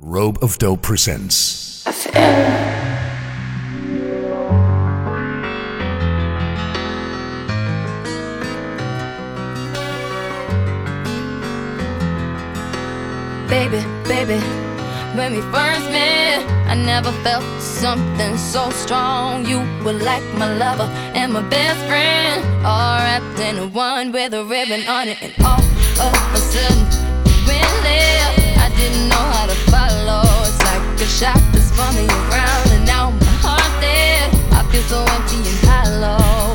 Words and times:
Rope 0.00 0.40
of 0.44 0.58
Dope 0.58 0.82
presents. 0.82 1.82
Baby, 13.48 13.82
baby, 14.06 14.38
when 15.16 15.34
we 15.34 15.40
first 15.50 15.90
met, 15.90 16.46
I 16.68 16.74
never 16.76 17.10
felt 17.24 17.42
something 17.60 18.36
so 18.36 18.70
strong. 18.70 19.44
You 19.46 19.58
were 19.84 19.94
like 19.94 20.22
my 20.34 20.56
lover 20.56 20.84
and 21.16 21.32
my 21.32 21.42
best 21.48 21.84
friend, 21.88 22.44
all 22.64 22.98
wrapped 22.98 23.40
in 23.40 23.72
one 23.72 24.12
with 24.12 24.32
a 24.32 24.44
ribbon 24.44 24.86
on 24.86 25.08
it. 25.08 25.20
And 25.20 25.34
all 25.44 25.58
of 25.58 26.34
a 26.34 26.38
sudden, 26.38 26.86
when 27.48 27.82
left, 27.82 28.38
I 28.58 28.72
didn't 28.76 29.08
know 29.08 29.16
how 29.16 29.46
to 29.46 29.57
shot 31.08 31.40
that's 31.52 31.74
bumming 31.76 32.10
around, 32.10 32.70
and 32.70 32.86
now 32.86 33.10
my 33.10 33.34
heart's 33.40 33.80
dead. 33.80 34.30
I 34.52 34.62
feel 34.70 34.82
so 34.82 35.00
empty 35.00 35.36
and 35.36 35.66
hollow. 35.66 36.47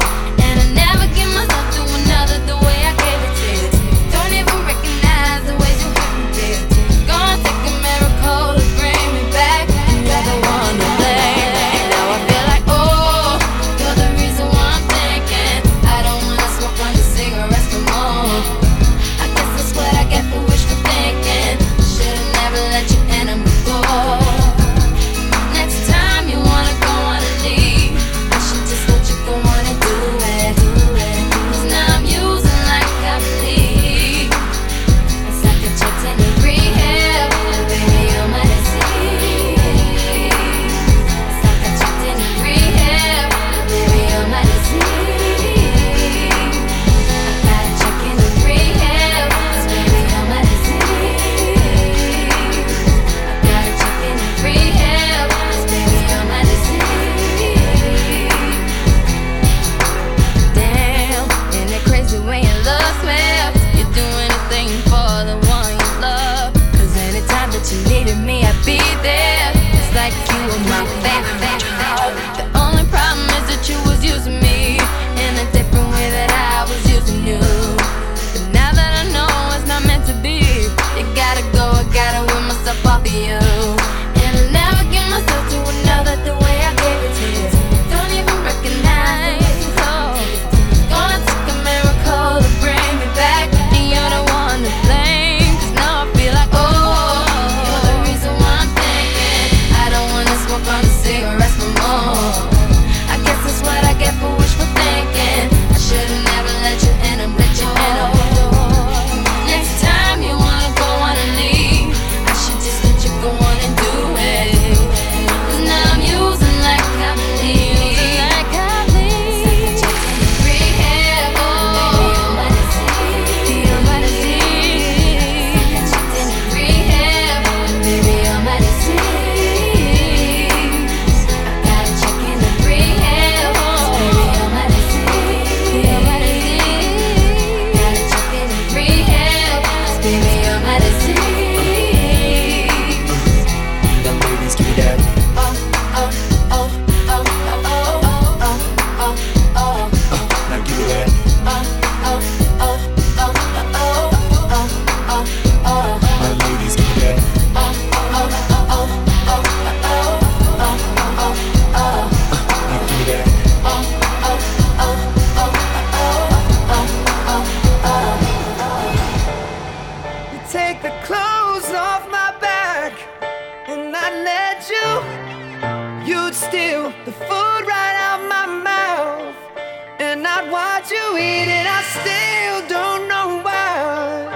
And 180.14 180.28
I 180.28 180.48
watch 180.48 180.92
you 180.92 181.18
eat 181.18 181.50
it, 181.50 181.66
I 181.66 181.82
still 181.98 182.60
don't 182.70 183.08
know 183.08 183.42
why. 183.42 184.30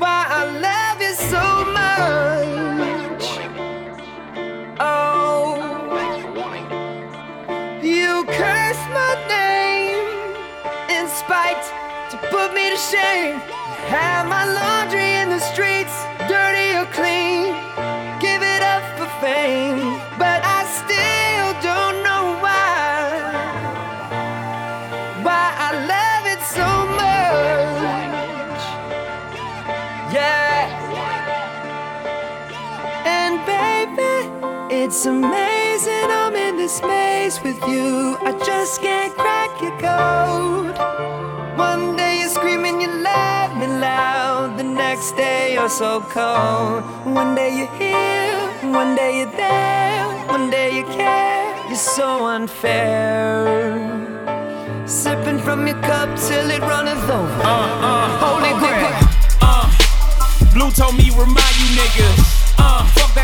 Why 0.00 0.26
I 0.28 0.42
love 0.66 1.00
you 1.00 1.14
so 1.14 1.44
much. 1.78 3.22
Oh, 4.80 5.54
you 7.80 8.24
curse 8.24 8.82
my 8.98 9.14
name 9.28 10.08
in 10.90 11.06
spite 11.06 11.62
to 12.10 12.16
put 12.32 12.52
me 12.52 12.70
to 12.70 12.76
shame. 12.76 13.38
Have 13.94 14.26
my 14.26 14.44
laundry. 14.44 15.17
amazing 35.08 36.08
I'm 36.20 36.34
in 36.36 36.56
this 36.56 36.80
maze 36.82 37.40
with 37.42 37.60
you. 37.66 38.16
I 38.20 38.32
just 38.44 38.80
can't 38.80 39.12
crack 39.14 39.50
your 39.60 39.76
code. 39.80 40.76
One 41.58 41.96
day 41.96 42.20
you're 42.20 42.28
screaming, 42.28 42.80
you 42.80 42.88
love 42.88 43.56
me 43.56 43.66
loud. 43.66 44.56
The 44.58 44.64
next 44.64 45.12
day 45.12 45.54
you're 45.54 45.68
so 45.68 46.00
cold. 46.00 46.84
One 47.20 47.34
day 47.34 47.50
you're 47.58 47.74
here, 47.82 48.38
one 48.80 48.94
day 48.94 49.18
you're 49.18 49.36
there, 49.44 50.04
one 50.28 50.50
day 50.50 50.76
you 50.76 50.84
care. 50.84 51.56
You're 51.68 51.76
so 51.76 52.26
unfair. 52.26 53.64
Sipping 54.86 55.38
from 55.38 55.66
your 55.66 55.80
cup 55.80 56.08
till 56.18 56.50
it 56.50 56.60
runneth 56.60 57.10
over. 57.10 57.42
Uh, 57.42 57.88
uh, 57.88 58.08
holy 58.24 58.52
oh, 58.52 58.58
grail. 58.60 58.94
Uh, 59.40 59.66
Blue 60.54 60.70
told 60.70 60.96
me, 60.96 61.10
remind 61.10 61.54
you 61.60 61.68
niggas 61.80 62.37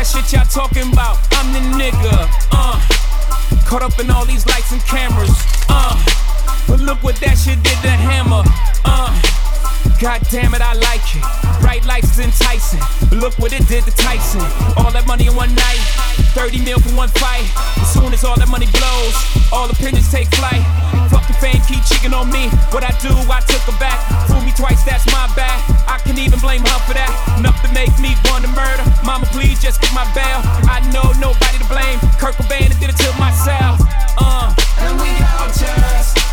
that 0.05 0.23
shit 0.23 0.33
y'all 0.33 0.45
talking 0.45 0.91
about. 0.93 1.17
I'm 1.31 1.51
the 1.53 1.59
nigga, 1.77 2.29
uh. 2.51 2.79
Caught 3.65 3.81
up 3.81 3.99
in 3.99 4.11
all 4.11 4.25
these 4.25 4.45
lights 4.45 4.71
and 4.71 4.81
cameras, 4.81 5.31
uh. 5.69 5.95
But 6.67 6.79
look 6.79 7.01
what 7.03 7.15
that 7.17 7.37
shit 7.37 7.61
did 7.63 7.77
to 7.81 7.89
Hammer, 7.89 8.43
uh. 8.85 9.34
God 10.01 10.21
damn 10.29 10.53
it, 10.53 10.61
I 10.61 10.73
like 10.73 11.05
it. 11.15 11.23
Bright 11.61 11.85
lights 11.85 12.19
enticing. 12.19 12.83
Look 13.17 13.37
what 13.39 13.53
it 13.53 13.67
did 13.67 13.83
to 13.85 13.91
Tyson. 13.95 14.41
All 14.77 14.91
that 14.91 15.07
money 15.07 15.27
in 15.27 15.35
one 15.35 15.53
night. 15.55 15.81
30 16.35 16.63
mil 16.63 16.79
for 16.79 16.91
one 16.95 17.09
fight. 17.21 17.47
As 17.79 17.93
soon 17.93 18.11
as 18.13 18.23
all 18.23 18.35
that 18.35 18.49
money 18.49 18.67
blows, 18.75 19.15
all 19.51 19.69
opinions 19.69 20.11
take 20.11 20.27
flight. 20.35 20.63
Fuck 21.09 21.27
the 21.27 21.37
fame, 21.39 21.61
keep 21.63 21.79
chicken 21.85 22.13
on 22.13 22.27
me. 22.31 22.49
What 22.75 22.83
I 22.83 22.91
do, 22.99 23.13
I 23.31 23.39
took 23.47 23.63
her 23.71 23.77
back. 23.79 23.97
Fool 24.27 24.41
me 24.41 24.51
twice, 24.51 24.83
that's 24.83 25.05
my 25.07 25.31
bad. 25.35 25.57
I 25.87 25.97
can 26.03 26.19
even 26.19 26.39
blame 26.39 26.61
her 26.61 26.79
for 26.83 26.93
that. 26.93 27.11
Nothing 27.39 27.73
makes 27.73 27.95
me 28.01 28.17
want 28.27 28.43
to 28.43 28.51
murder. 28.51 28.83
Mama, 29.05 29.25
please 29.31 29.61
just 29.61 29.79
get 29.81 29.93
my 29.95 30.05
bail. 30.11 30.43
I 30.67 30.83
know 30.91 31.15
nobody 31.23 31.57
to 31.61 31.67
blame. 31.71 31.99
Kurt 32.19 32.35
Cobain 32.35 32.73
did 32.79 32.89
it 32.91 32.97
to 32.99 33.09
myself. 33.15 33.79
Uh. 34.17 34.53
And 34.79 34.99
we 34.99 35.09
all 35.39 35.47
just. 35.47 36.24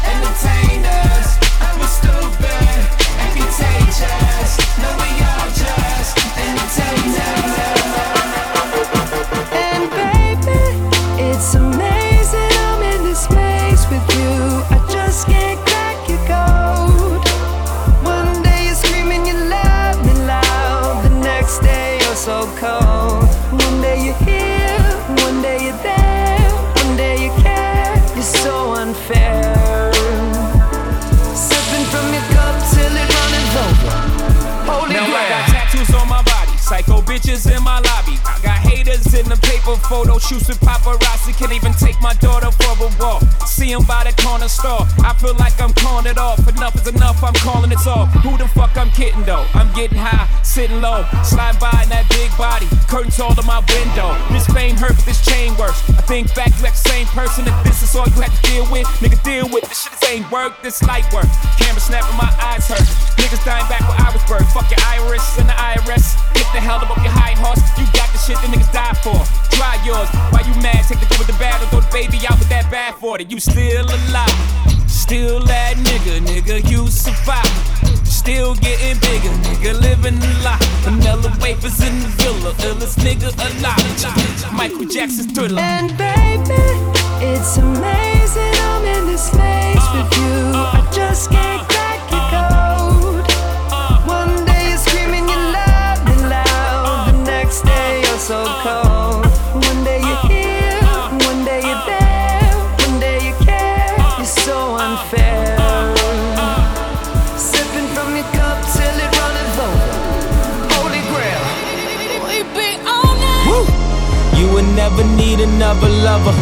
Another 115.72 115.88
lover. 115.88 116.32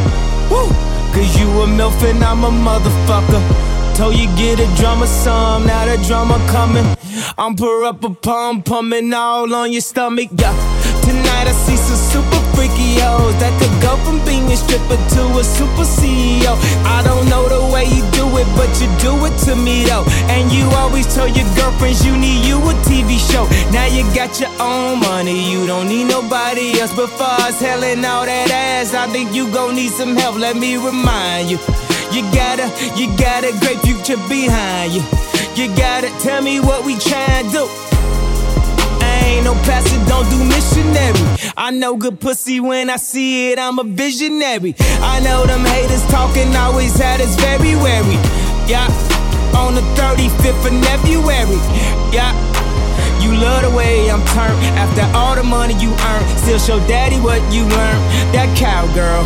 Woo! 0.50 0.68
Cause 1.12 1.38
you 1.38 1.48
a 1.62 1.66
MILF 1.66 2.02
and 2.10 2.22
I'm 2.22 2.44
a 2.44 2.50
motherfucker. 2.50 3.96
Told 3.96 4.16
you 4.16 4.26
get 4.36 4.60
a 4.60 4.66
drummer 4.76 5.06
some, 5.06 5.66
now 5.66 5.84
the 5.84 6.02
drummer 6.06 6.38
coming. 6.48 6.84
I'm 7.36 7.56
pour 7.56 7.84
up 7.84 8.02
a 8.04 8.10
pump, 8.10 8.66
pumping 8.66 9.12
all 9.12 9.52
on 9.54 9.72
your 9.72 9.82
stomach, 9.82 10.30
yeah. 10.36 10.54
Tonight 11.02 11.48
I 11.48 11.52
see 11.52 11.76
some 11.76 12.22
super 12.22 12.49
hoes 13.02 13.34
that 13.40 13.52
could 13.60 13.74
go 13.82 13.96
from 14.04 14.22
being 14.24 14.46
a 14.52 14.56
stripper 14.56 14.98
to 15.16 15.22
a 15.38 15.44
super 15.44 15.84
CEO. 15.84 16.54
I 16.84 17.02
don't 17.02 17.28
know 17.28 17.48
the 17.48 17.62
way 17.72 17.84
you 17.84 18.02
do 18.12 18.26
it, 18.38 18.48
but 18.56 18.70
you 18.80 18.88
do 19.00 19.12
it 19.26 19.36
to 19.46 19.56
me 19.56 19.84
though. 19.84 20.04
And 20.28 20.52
you 20.52 20.68
always 20.80 21.06
tell 21.14 21.28
your 21.28 21.48
girlfriends 21.56 22.04
you 22.04 22.16
need 22.16 22.44
you 22.44 22.58
a 22.58 22.74
TV 22.88 23.18
show. 23.18 23.44
Now 23.70 23.86
you 23.86 24.02
got 24.14 24.40
your 24.40 24.52
own 24.60 25.00
money, 25.00 25.38
you 25.50 25.66
don't 25.66 25.88
need 25.88 26.04
nobody 26.04 26.80
else. 26.80 26.94
But 26.94 27.10
us 27.20 27.58
selling 27.58 28.04
all 28.04 28.24
that 28.26 28.50
ass, 28.50 28.94
I 28.94 29.06
think 29.08 29.34
you 29.34 29.50
gon' 29.52 29.74
need 29.74 29.92
some 29.92 30.16
help. 30.16 30.36
Let 30.36 30.56
me 30.56 30.76
remind 30.76 31.50
you. 31.50 31.58
You 32.12 32.22
gotta, 32.34 32.66
you 32.98 33.06
got 33.16 33.44
a 33.44 33.52
great 33.60 33.78
future 33.86 34.18
behind 34.28 34.92
you. 34.92 35.02
You 35.54 35.68
gotta 35.76 36.10
tell 36.18 36.42
me 36.42 36.58
what 36.60 36.84
we 36.84 36.94
tryin' 36.96 37.46
to 37.46 37.52
do. 37.52 37.64
I 39.00 39.22
ain't 39.26 39.44
no 39.44 39.54
pastor, 39.62 39.98
don't 40.06 40.28
do 40.30 40.38
missionary. 40.44 41.39
I 41.56 41.70
know 41.70 41.96
good 41.96 42.20
pussy 42.20 42.60
when 42.60 42.90
I 42.90 42.96
see 42.96 43.52
it, 43.52 43.58
I'm 43.58 43.78
a 43.78 43.84
visionary. 43.84 44.74
I 45.00 45.20
know 45.20 45.46
them 45.46 45.64
haters 45.64 46.04
talking 46.06 46.54
always 46.56 46.96
had 46.96 47.20
us 47.20 47.34
very 47.36 47.76
wary. 47.76 48.18
Yeah, 48.66 48.86
on 49.56 49.74
the 49.74 49.82
35th 49.98 50.66
of 50.66 50.84
February. 50.84 51.60
Yeah. 52.12 52.32
You 53.20 53.36
love 53.36 53.62
the 53.62 53.70
way 53.70 54.10
I'm 54.10 54.24
turned 54.28 54.56
after 54.80 55.02
all 55.16 55.36
the 55.36 55.42
money 55.42 55.74
you 55.74 55.90
earn. 55.90 56.38
Still 56.38 56.58
show 56.58 56.78
daddy 56.88 57.20
what 57.20 57.40
you 57.52 57.62
learned. 57.62 58.02
That 58.32 58.48
cowgirl. 58.56 59.24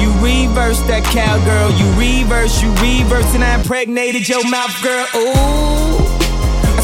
You 0.00 0.12
reverse 0.22 0.80
that 0.82 1.02
cowgirl. 1.04 1.72
You 1.76 1.90
reverse, 1.98 2.62
you 2.62 2.70
reverse, 2.80 3.34
and 3.34 3.42
I 3.42 3.58
impregnated 3.58 4.28
your 4.28 4.48
mouth, 4.48 4.74
girl. 4.82 5.06
Ooh. 5.16 5.79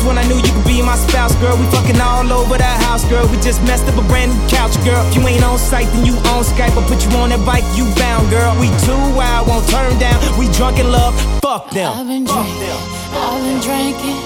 When 0.06 0.18
I 0.18 0.24
knew 0.30 0.38
you 0.38 0.52
could 0.54 0.64
be 0.70 0.78
my 0.86 0.94
spouse, 0.94 1.34
girl. 1.42 1.58
We 1.58 1.66
fucking 1.74 1.98
all 1.98 2.30
over 2.30 2.56
that 2.56 2.78
house, 2.86 3.02
girl. 3.10 3.26
We 3.26 3.42
just 3.42 3.58
messed 3.66 3.90
up 3.90 3.98
a 3.98 4.06
brand 4.06 4.30
new 4.30 4.38
couch, 4.46 4.78
girl. 4.86 5.02
If 5.10 5.18
you 5.18 5.26
ain't 5.26 5.42
on 5.42 5.58
site, 5.58 5.90
then 5.90 6.06
you 6.06 6.14
on 6.30 6.46
Skype. 6.46 6.78
I'll 6.78 6.86
put 6.86 7.02
you 7.02 7.10
on 7.18 7.34
that 7.34 7.42
bike, 7.42 7.66
you 7.74 7.90
bound, 7.98 8.30
girl. 8.30 8.54
We 8.62 8.70
too 8.86 8.94
wild, 9.18 9.50
won't 9.50 9.66
turn 9.66 9.98
down. 9.98 10.22
We 10.38 10.46
drunk 10.54 10.78
in 10.78 10.94
love, 10.94 11.10
fuck 11.42 11.74
them. 11.74 11.90
I've 11.90 12.06
been 12.06 12.22
drinking, 12.22 12.78
I've 13.18 13.42
been 13.42 13.58
drinking. 13.58 14.20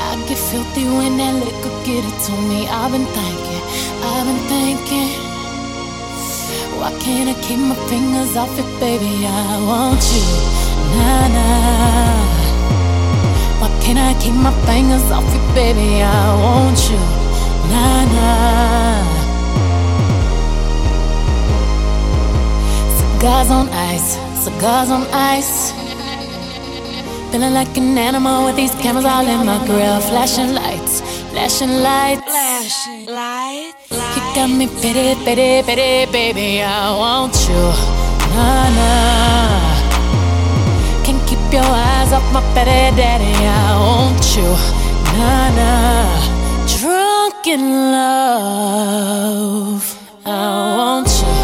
I 0.00 0.16
get 0.24 0.40
filthy 0.48 0.88
when 0.88 1.20
that 1.20 1.36
liquor 1.36 1.74
get 1.84 2.00
it 2.00 2.16
to 2.24 2.32
me. 2.48 2.64
I've 2.72 2.88
been 2.96 3.04
thinking, 3.04 3.62
I've 4.00 4.24
been 4.24 4.42
thinking. 4.48 5.12
Why 6.80 6.88
can't 7.04 7.28
I 7.28 7.36
keep 7.44 7.60
my 7.60 7.76
fingers 7.92 8.32
off 8.32 8.48
it, 8.56 8.64
baby? 8.80 9.28
I 9.28 9.60
want 9.60 10.00
you, 10.08 10.24
nah 10.96 11.28
nah. 11.36 12.39
Why 13.60 13.68
can't 13.82 13.98
I 13.98 14.14
keep 14.18 14.32
my 14.32 14.52
fingers 14.64 15.04
off 15.10 15.28
it, 15.36 15.54
baby? 15.54 16.00
I 16.00 16.34
want 16.42 16.80
you, 16.88 16.96
nah 17.68 18.04
nah. 18.16 19.04
Cigars 22.98 23.50
on 23.50 23.68
ice, 23.68 24.16
cigars 24.42 24.90
on 24.90 25.04
ice. 25.12 25.72
Feeling 27.30 27.52
like 27.52 27.76
an 27.76 27.98
animal 27.98 28.46
with 28.46 28.56
these 28.56 28.74
cameras 28.76 29.04
all 29.04 29.26
in 29.26 29.44
my 29.44 29.58
grill. 29.66 30.00
Flashing 30.00 30.54
lights, 30.54 31.02
flashing 31.30 31.82
lights. 31.82 32.22
Flashing 32.24 33.04
lights. 33.06 33.92
You 34.16 34.22
got 34.34 34.48
me 34.48 34.68
pity, 34.80 35.14
pity, 35.22 35.62
pity, 35.68 36.10
baby. 36.10 36.62
I 36.62 36.96
want 36.96 37.36
you. 37.46 37.62
Nah, 38.32 38.68
nah. 38.78 39.60
Can't 41.04 41.20
keep 41.28 41.42
your 41.52 41.62
eyes 41.62 41.99
off 42.12 42.32
my 42.32 42.40
petty 42.54 42.96
daddy. 42.96 43.34
I 43.34 43.76
want 43.78 44.36
you. 44.36 44.50
Nah, 45.14 45.50
nah. 45.58 46.18
Drunk 46.78 47.46
in 47.46 47.92
love. 47.92 49.82
I 50.26 50.28
want 50.76 51.08
you. 51.20 51.34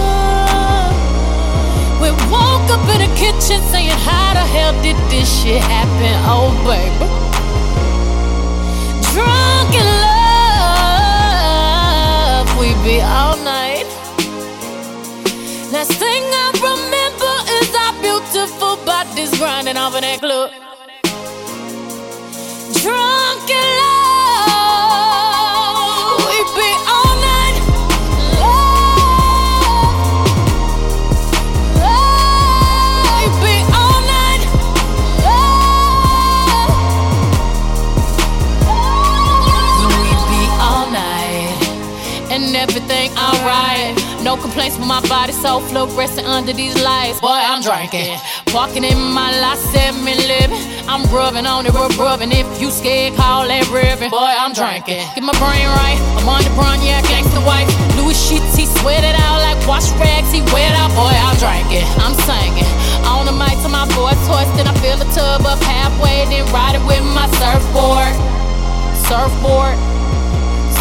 We 2.03 2.09
woke 2.33 2.69
up 2.75 2.85
in 2.95 2.99
the 3.07 3.11
kitchen 3.15 3.61
saying, 3.71 3.99
How 4.07 4.35
the 4.35 4.45
hell 4.55 4.73
did 4.83 4.97
this 5.11 5.29
shit 5.43 5.63
happen? 5.63 6.15
Oh, 6.27 6.51
baby. 6.67 7.07
Drunk 9.13 9.73
in 9.75 9.89
love, 12.37 12.49
we 12.59 12.69
be 12.85 12.97
all 13.01 13.37
night. 13.45 13.87
Last 15.73 15.93
thing 15.93 16.23
I 16.25 16.56
grinding 19.37 19.77
off 19.77 19.95
in 19.95 20.03
that 20.03 20.21
club. 20.21 20.51
Drunk 22.81 23.76
Complaints 44.41 44.79
with 44.79 44.87
my 44.87 45.01
body, 45.09 45.33
so 45.33 45.61
fluorescent 45.61 46.27
under 46.27 46.53
these 46.53 46.77
lights. 46.83 47.21
Boy, 47.21 47.29
I'm 47.35 47.63
drinking. 47.63 48.19
Walking 48.55 48.85
in 48.85 48.99
my 48.99 49.33
lot, 49.41 49.59
seven 49.73 50.05
living. 50.05 50.63
I'm 50.89 51.03
rubbing 51.13 51.47
on 51.47 51.67
it, 51.67 51.73
rub 51.73 51.97
rubbing. 51.99 52.33
If 52.33 52.47
you 52.61 52.71
scared, 52.71 53.15
call 53.15 53.47
that 53.49 53.67
ribbon. 53.69 54.11
Boy, 54.11 54.33
I'm 54.33 54.53
drinking. 54.53 55.03
Get 55.15 55.25
my 55.25 55.35
brain 55.41 55.67
right. 55.67 55.99
I'm 56.17 56.29
on 56.29 56.43
the 56.45 56.53
brown, 56.55 56.81
yeah, 56.81 57.03
gangsta 57.03 57.43
white. 57.45 57.67
Louis 57.99 58.17
sheets, 58.17 58.55
he 58.55 58.67
sweat 58.81 59.03
it 59.03 59.17
out 59.19 59.43
like 59.43 59.59
wash 59.67 59.91
rags. 59.99 60.31
He 60.31 60.41
wet 60.55 60.73
out, 60.79 60.93
boy, 60.95 61.11
I'm 61.11 61.37
drinking. 61.37 61.87
I'm 62.01 62.15
singing. 62.25 62.71
On 63.05 63.27
the 63.27 63.35
mic 63.35 63.57
to 63.65 63.69
my 63.69 63.87
boy 63.99 64.15
toys, 64.29 64.49
then 64.57 64.67
I 64.69 64.75
fill 64.79 64.97
the 64.97 65.09
tub 65.17 65.45
up 65.45 65.61
halfway, 65.63 66.25
then 66.31 66.47
ride 66.53 66.77
it 66.77 66.85
with 66.87 67.03
my 67.03 67.27
surfboard. 67.41 68.15
Surfboard. 69.09 69.96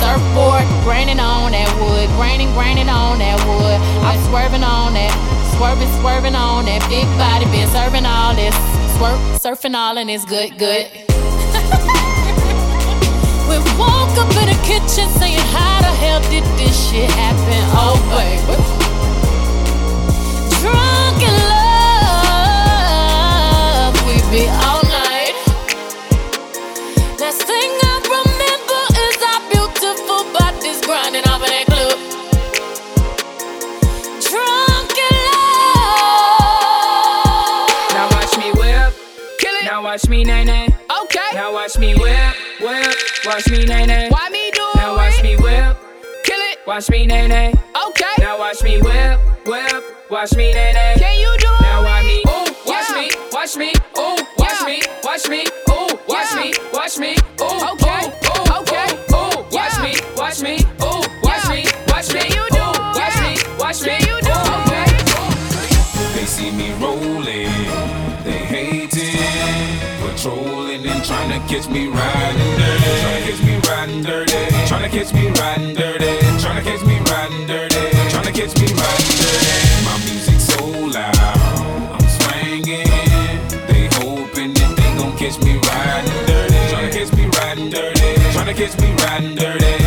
Surfboard, 0.06 0.70
graining 0.86 1.18
on 1.20 1.52
that 1.58 1.66
wood, 1.82 2.06
graining, 2.14 2.54
graining 2.54 2.90
on 2.90 3.18
that 3.18 3.42
wood. 3.50 3.82
I'm 4.06 4.22
swerving 4.30 4.62
on 4.62 4.94
that, 4.94 5.10
swerving, 5.58 5.90
swerving 6.00 6.36
on 6.36 6.66
that 6.66 6.86
big 6.86 7.08
body, 7.18 7.46
been 7.50 7.68
serving 7.74 8.06
all 8.06 8.36
this, 8.38 8.54
swerve, 9.02 9.18
surfing 9.42 9.74
all 9.74 9.98
and 9.98 10.06
it's 10.06 10.24
good, 10.24 10.54
good. 10.62 10.86
we 13.50 13.58
woke 13.82 14.14
up 14.22 14.30
in 14.38 14.54
the 14.54 14.60
kitchen 14.62 15.10
saying, 15.18 15.42
How 15.50 15.82
the 15.82 15.90
hell 15.98 16.22
did 16.30 16.46
this 16.54 16.78
shit 16.90 17.10
happen? 17.10 17.62
Oh, 17.74 17.98
baby. 18.14 18.62
Drunk 20.62 21.18
in 21.26 21.34
love, 23.90 23.98
we 24.06 24.22
be 24.30 24.46
all 24.70 24.75
watch 39.96 40.10
me 40.10 40.26
nay 40.26 40.44
nay. 40.44 40.68
Okay. 41.04 41.30
Now 41.36 41.54
watch 41.54 41.78
me 41.78 41.96
whip, 41.96 42.36
whip. 42.60 42.96
Watch 43.26 43.50
me 43.50 43.64
nay 43.64 43.86
nay. 43.86 44.10
Why 44.10 44.28
me 44.30 44.52
do 44.52 44.68
Now 44.76 44.98
watch 44.98 45.24
me 45.24 45.38
whip. 45.38 45.78
Kill 46.26 46.42
it. 46.52 46.58
Watch 46.68 46.90
me 46.90 47.06
nay 47.06 47.30
nay. 47.30 47.54
Okay. 47.88 48.14
Now 48.20 48.38
watch 48.38 48.62
me 48.62 48.82
whip, 48.82 49.20
whip. 49.46 49.84
Watch 50.10 50.36
me 50.36 50.52
nay 50.52 50.74
nay. 50.74 50.96
Can 50.98 51.18
you 51.18 51.34
do 51.40 51.48
Now 51.62 51.80
it? 51.80 51.86
watch 51.86 52.04
me, 52.04 52.24
ooh, 52.28 52.70
watch 52.70 52.90
Yeah. 52.90 52.96
me, 53.00 53.10
watch 53.32 53.56
me, 53.56 53.72
ooh, 53.98 54.18
watch 54.38 54.60
Yeah. 54.60 54.66
me, 54.66 54.82
watch 55.02 55.30
me, 55.30 55.44
ooh, 55.70 55.88
watch 56.10 56.28
Yeah. 56.34 56.40
me, 56.42 56.54
watch 56.74 56.98
me, 56.98 57.16
ooh, 57.40 57.70
Okay. 57.72 58.08
ooh, 58.08 58.25
hating, 70.30 70.86
and 70.88 71.04
trying 71.04 71.30
to 71.30 71.40
catch 71.48 71.70
me 71.70 71.88
riding 71.88 72.58
dirty, 72.58 72.92
trying 73.02 73.24
to 73.24 73.32
catch 73.32 73.42
me 73.44 73.58
riding 73.70 74.04
dirty, 74.04 74.68
trying 74.68 74.84
to 74.84 74.90
catch 74.90 75.14
me 75.14 75.30
riding 75.30 75.76
dirty, 75.76 76.18
trying 76.42 76.64
to 76.64 76.70
catch 76.70 76.86
me 76.86 77.00
riding 77.12 77.48
dirty, 77.48 77.76
trying 78.10 78.26
to 78.26 78.32
catch 78.32 78.56
me 78.60 78.68
riding 78.74 79.16
dirty. 79.22 79.86
My 79.86 79.98
music 80.06 80.40
so 80.40 80.66
loud, 80.66 81.16
I'm 81.94 82.08
swinging. 82.18 82.90
They 83.70 83.88
hoping 84.00 84.54
that 84.54 84.72
they 84.76 84.90
gon' 84.98 85.16
catch 85.18 85.38
me 85.44 85.58
riding 85.58 86.26
dirty, 86.26 86.60
trying 86.70 86.90
to 86.90 86.98
catch 86.98 87.14
me 87.14 87.26
riding 87.26 87.70
dirty, 87.70 88.32
trying 88.34 88.48
to 88.48 88.54
catch 88.54 88.80
me 88.80 88.94
riding 89.04 89.36
dirty, 89.36 89.85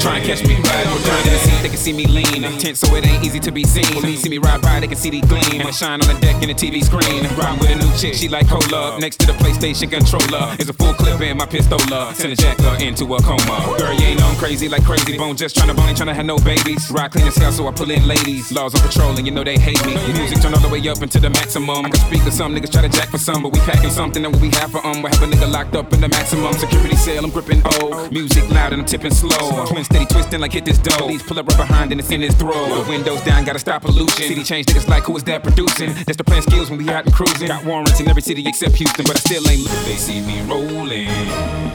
Trying 0.00 0.22
to 0.22 0.28
catch 0.28 0.42
me 0.48 0.56
riding 0.56 1.02
dirty 1.04 1.28
in 1.28 1.34
the 1.34 1.38
seat, 1.38 1.62
they 1.62 1.68
can 1.68 1.76
see 1.76 1.92
me 1.92 2.06
lean. 2.06 2.42
Tense, 2.58 2.80
so 2.80 2.94
it 2.96 3.06
ain't 3.06 3.22
easy 3.22 3.38
to 3.40 3.52
be 3.52 3.64
seen. 3.64 3.84
When 4.00 4.10
you 4.10 4.16
see 4.16 4.30
me 4.30 4.38
ride 4.38 4.62
by, 4.62 4.80
they 4.80 4.88
can 4.88 4.96
see 4.96 5.10
the 5.10 5.20
gleam. 5.20 5.60
And 5.60 5.68
I 5.68 5.72
shine 5.72 6.00
on 6.00 6.08
the 6.08 6.18
deck 6.20 6.42
in 6.42 6.48
the 6.48 6.54
TV 6.54 6.82
screen. 6.82 7.28
Riding 7.36 7.60
with 7.60 7.70
a 7.70 7.76
new 7.76 7.92
chick, 7.98 8.14
she 8.14 8.26
like 8.28 8.48
cola. 8.48 8.98
Next 8.98 9.20
to 9.20 9.26
the 9.26 9.34
PlayStation 9.34 9.90
controller 9.90 10.56
is 10.58 10.70
a 10.70 10.72
full 10.72 10.94
clip 10.94 11.20
in 11.20 11.36
my 11.36 11.44
pistola. 11.44 12.14
Send 12.14 12.32
a 12.32 12.36
jacker 12.36 12.82
into 12.82 13.04
a 13.14 13.20
coma. 13.20 13.76
Girl, 13.76 13.92
you 13.92 14.06
ain't 14.06 14.22
on 14.22 14.34
crazy 14.36 14.70
like 14.70 14.82
Krayzie 14.82 15.18
Bone. 15.18 15.36
Just 15.36 15.54
trying 15.54 15.68
to 15.68 15.74
bone, 15.74 15.88
ain't 15.88 15.98
trying 15.98 16.08
to 16.08 16.14
have 16.14 16.24
no 16.24 16.38
babies. 16.38 16.90
Ride 16.90 17.12
clean 17.12 17.26
as 17.26 17.36
hell, 17.36 17.52
so 17.52 17.68
I 17.68 17.72
pull 17.72 17.90
in 17.90 18.08
ladies. 18.08 18.50
Laws 18.52 18.74
on 18.74 18.80
patrol, 18.80 19.14
and 19.16 19.26
you 19.26 19.32
know 19.32 19.44
they 19.44 19.58
hate 19.58 19.84
me. 19.84 19.94
Music 20.14 20.40
turn 20.40 20.54
all 20.54 20.60
the 20.60 20.68
way 20.70 20.80
up 20.88 21.02
into 21.02 21.20
the 21.20 21.28
maximum. 21.28 21.84
I 21.84 21.90
can 21.90 22.00
speak 22.00 22.24
to 22.24 22.32
some 22.32 22.54
niggas 22.54 22.72
try 22.72 22.80
to 22.82 22.88
jack 22.88 23.10
for 23.10 23.18
some, 23.18 23.42
but 23.42 23.52
we 23.52 23.60
packing 23.60 23.90
something 23.90 24.22
that 24.22 24.34
we 24.36 24.48
have 24.56 24.72
for 24.72 24.80
um. 24.86 25.02
We 25.02 25.10
have 25.10 25.22
a 25.22 25.26
nigga 25.26 25.50
locked 25.52 25.76
up 25.76 25.92
in 25.92 26.00
the 26.00 26.08
maximum 26.08 26.54
security 26.54 26.96
cell. 26.96 27.22
I'm 27.22 27.30
gripping 27.30 27.60
O. 27.66 28.08
Music 28.10 28.48
loud 28.48 28.72
and 28.72 28.80
I'm 28.80 28.88
tipping 28.88 29.12
slow. 29.12 29.66
Twin 29.66 29.84
steady 29.90 30.06
twisting 30.06 30.40
like 30.40 30.52
hit 30.52 30.64
this 30.64 30.78
dough. 30.78 30.96
Police 30.96 31.22
pull 31.22 31.38
up 31.38 31.46
right 31.48 31.56
behind 31.58 31.92
and 31.92 32.00
it's 32.00 32.10
in 32.10 32.20
his 32.20 32.34
throat. 32.34 32.84
The 32.84 32.88
windows 32.88 33.20
down, 33.22 33.44
gotta 33.44 33.58
stop 33.58 33.82
pollution. 33.82 34.08
City 34.08 34.42
change 34.42 34.66
niggas 34.66 34.88
like 34.88 35.04
who 35.04 35.16
is 35.16 35.24
that 35.24 35.42
producing? 35.42 35.92
That's 36.06 36.16
the 36.16 36.24
plan 36.24 36.42
skills 36.42 36.70
when 36.70 36.78
we 36.78 36.88
out 36.90 37.04
and 37.04 37.14
cruising. 37.14 37.48
Got 37.48 37.64
warrants 37.64 38.00
in 38.00 38.08
every 38.08 38.22
city 38.22 38.46
except 38.46 38.74
Houston, 38.76 39.04
but 39.04 39.16
I 39.16 39.20
still 39.20 39.48
ain't. 39.48 39.66
They 39.84 39.96
see 39.96 40.20
me 40.20 40.40
rolling, 40.42 41.10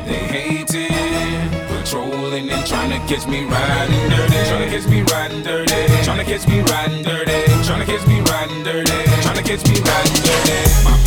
they 0.08 0.24
hating, 0.32 1.50
patrolling 1.68 2.50
and 2.50 2.66
trying 2.66 2.92
to 2.92 3.00
catch 3.14 3.28
me 3.28 3.44
riding 3.46 4.10
dirty, 4.10 4.50
trying 4.50 4.70
to 4.70 4.78
catch 4.78 4.88
me 4.88 5.02
riding 5.02 5.44
dirty, 5.44 6.04
trying 6.04 6.18
to 6.18 6.26
catch 6.26 6.48
me 6.48 6.62
riding 6.62 7.04
dirty, 7.04 7.64
trying 7.64 7.80
to 7.80 7.86
catch 7.86 8.08
me 8.08 8.22
riding 8.22 8.64
dirty, 8.64 8.92
trying 9.22 9.36
to 9.36 9.44
catch 9.44 9.64
me 9.68 9.80
riding 9.82 10.22
dirty. 10.24 11.05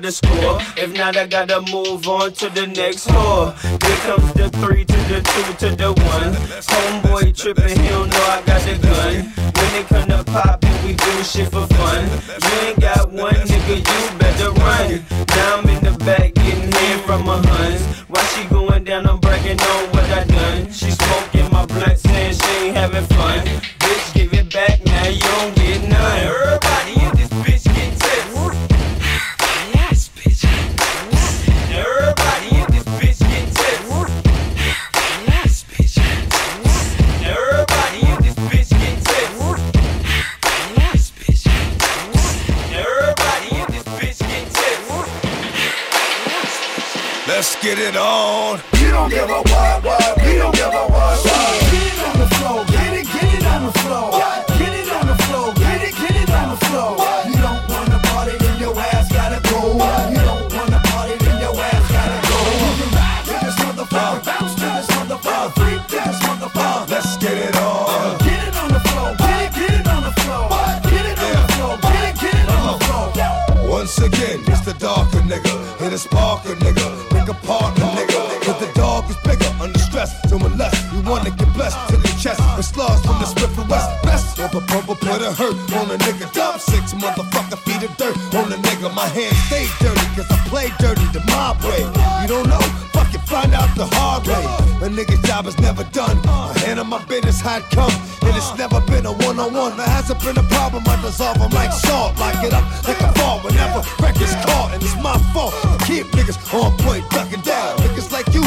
Got 0.00 0.06
the 0.06 0.12
score. 0.12 0.58
If 0.76 0.96
not, 0.96 1.16
I 1.16 1.26
gotta 1.26 1.60
move 1.72 2.08
on 2.08 2.32
to 2.32 2.48
the 2.50 2.66
next 2.66 3.08
whore. 3.08 3.54
Here 3.84 3.96
comes 4.06 4.32
the 4.34 4.48
three 4.60 4.84
to 4.84 4.96
the 5.08 5.20
two 5.20 5.68
to 5.68 5.76
the 5.76 5.92
one. 5.92 6.32
Homeboy 6.70 7.36
tripping, 7.36 7.78
he 7.80 7.88
don't 7.88 8.08
know 8.08 8.22
I 8.22 8.42
got 8.46 8.62
the 8.62 8.78
gun. 8.78 9.32
When 9.56 9.74
it 9.80 9.86
come 9.88 10.08
to 10.08 10.24
poppin', 10.24 10.86
we 10.86 10.94
do 10.94 11.22
shit 11.22 11.50
for 11.50 11.66
fun. 11.66 12.04
You 12.42 12.68
ain't 12.68 12.80
got 12.80 13.10
one 13.12 13.34
nigga, 13.34 13.76
you 13.76 14.18
better 14.18 14.50
run. 14.52 15.04
Now 15.36 15.58
I'm 15.58 15.68
in 15.68 15.84
the 15.84 16.04
back 16.04 16.34
getting 16.34 16.72
head 16.72 17.00
from 17.04 17.24
my 17.24 17.40
huns. 17.46 17.82
While 18.08 18.24
she 18.26 18.44
going 18.48 18.84
down, 18.84 19.06
I'm 19.06 19.20
bragging 19.20 19.60
on 19.60 19.84
what 19.90 20.04
I 20.10 20.24
done. 20.24 20.72
She 20.72 20.90
smoking 20.90 21.50
my 21.52 21.66
blunt, 21.66 21.98
saying 21.98 22.34
she 22.34 22.66
ain't 22.66 22.76
having 22.76 23.06
fun. 23.16 23.79
Get 47.62 47.78
it 47.78 47.96
on. 47.96 48.58
You 48.80 48.90
don't 48.90 49.10
give 49.10 49.28
a 49.28 49.42
what, 49.52 49.84
what, 49.84 50.16
we 50.24 50.36
don't 50.36 50.54
give 50.54 50.72
a 50.72 50.84
what, 50.88 51.16
what. 51.20 51.60
Get 51.68 51.92
it 51.92 52.00
on 52.08 52.18
the 52.18 52.28
floor, 52.36 52.64
get 52.64 52.92
it, 52.96 53.06
get 53.06 53.34
it 53.34 53.46
on 53.46 53.66
the 53.66 53.72
floor. 53.80 54.10
What? 54.12 54.48
Get 54.58 54.72
it 54.80 54.88
on 54.90 55.06
the 55.06 55.16
floor, 55.24 55.52
get 55.54 55.82
it, 55.84 55.94
get 55.94 56.16
it 56.16 56.30
on 56.30 56.48
the 56.50 56.64
floor. 56.64 56.96
What? 56.96 57.26
You 57.28 57.36
don't 57.36 57.68
wanna 57.68 58.00
party, 58.08 58.36
then 58.38 58.60
your 58.60 58.78
ass 58.78 59.12
gotta 59.12 59.40
go. 59.50 59.76
What? 59.76 60.10
You 60.10 60.22
don't 60.24 60.52
wanna 60.54 60.80
party, 60.88 61.16
then 61.20 61.36
your 61.40 61.54
ass 61.60 61.84
gotta 61.92 62.18
go. 62.32 62.38
You 62.64 62.72
can 62.80 62.90
ride 62.96 63.24
to 63.28 63.36
this 63.44 63.56
motherfucker, 63.60 64.16
uh. 64.16 64.24
bounce 64.24 64.54
to 64.54 64.66
this 64.76 64.88
motherfucker, 64.96 65.46
uh. 65.46 65.60
freak 65.60 65.82
to 65.92 65.98
this 66.00 66.20
motherfucker. 66.24 66.80
Uh. 66.80 66.86
Let's 66.88 67.16
get 67.18 67.36
it 67.36 67.56
on. 67.60 68.18
Get 68.24 68.40
it 68.48 68.56
on 68.56 68.68
the 68.72 68.80
floor, 68.88 69.08
get 69.20 69.36
it, 69.44 69.52
get 69.52 69.72
it 69.80 69.86
on 69.86 70.02
the 70.08 70.14
floor. 70.24 70.48
Get 70.88 71.04
it 71.12 71.18
on 71.20 71.32
the 71.36 71.52
floor, 71.52 71.76
get 71.76 72.04
it, 72.08 72.20
get 72.24 72.34
it 72.40 72.48
on 72.48 72.62
the 72.64 72.84
uh-huh. 72.88 73.52
floor. 73.52 73.68
Once 73.68 73.98
again, 73.98 74.40
it's 74.48 74.64
the 74.64 74.72
darker 74.80 75.20
nigga. 75.28 75.52
Hit 75.76 75.92
a 75.92 76.00
sparker 76.00 76.56
nigga. 76.56 76.79
You 81.10 81.16
wanna 81.16 81.30
get 81.30 81.52
blessed 81.54 81.78
to 81.88 81.96
the 81.96 82.08
chest 82.22 82.40
and 82.40 82.64
slugs 82.64 83.02
from 83.02 83.18
the 83.18 83.26
and 83.26 83.68
West. 83.68 83.90
Best 84.02 84.38
rubber 84.38 84.62
pumper 84.66 84.94
put 84.94 85.20
a 85.22 85.32
hurt 85.32 85.56
on 85.74 85.90
a 85.90 85.98
nigga. 86.06 86.32
Dump 86.32 86.60
six 86.60 86.94
motherfucker 86.94 87.58
feet 87.66 87.82
of 87.82 87.96
dirt 87.96 88.16
on 88.34 88.52
a 88.52 88.56
nigga. 88.56 88.94
My 88.94 89.08
hands 89.08 89.36
stay 89.50 89.66
dirty 89.82 90.06
cause 90.14 90.30
I 90.30 90.38
play 90.46 90.68
dirty 90.78 91.06
the 91.10 91.22
mob 91.26 91.62
way. 91.64 91.82
You 92.22 92.28
don't 92.28 92.48
know? 92.48 92.62
Fuck 92.94 93.14
it, 93.14 93.22
find 93.26 93.52
out 93.54 93.74
the 93.76 93.86
hard 93.98 94.26
way. 94.26 94.44
A 94.86 94.88
nigga's 94.88 95.20
job 95.26 95.46
is 95.46 95.58
never 95.58 95.84
done. 95.90 96.16
I 96.28 96.56
handle 96.64 96.84
my 96.84 97.02
business 97.06 97.40
how 97.40 97.60
come. 97.74 97.92
And 98.22 98.36
it's 98.36 98.56
never 98.56 98.80
been 98.82 99.06
a 99.06 99.12
one 99.26 99.38
on 99.40 99.52
one. 99.52 99.76
There 99.76 99.86
hasn't 99.86 100.22
been 100.22 100.38
a 100.38 100.46
problem. 100.54 100.84
I 100.86 100.94
dissolve 101.02 101.38
them 101.38 101.50
like 101.50 101.72
salt. 101.72 102.18
Lock 102.20 102.44
it 102.44 102.52
up 102.52 102.64
like 102.86 103.00
a 103.00 103.12
ball 103.18 103.40
whenever 103.40 103.82
records 103.98 104.34
caught. 104.46 104.70
And 104.74 104.82
it's 104.82 104.94
my 105.02 105.18
fault. 105.34 105.54
I 105.64 105.76
keep 105.86 106.06
niggas 106.14 106.38
on 106.54 106.70
point, 106.78 107.02
ducking 107.10 107.42
down. 107.42 107.78
Niggas 107.78 108.12
like 108.12 108.32
you 108.32 108.44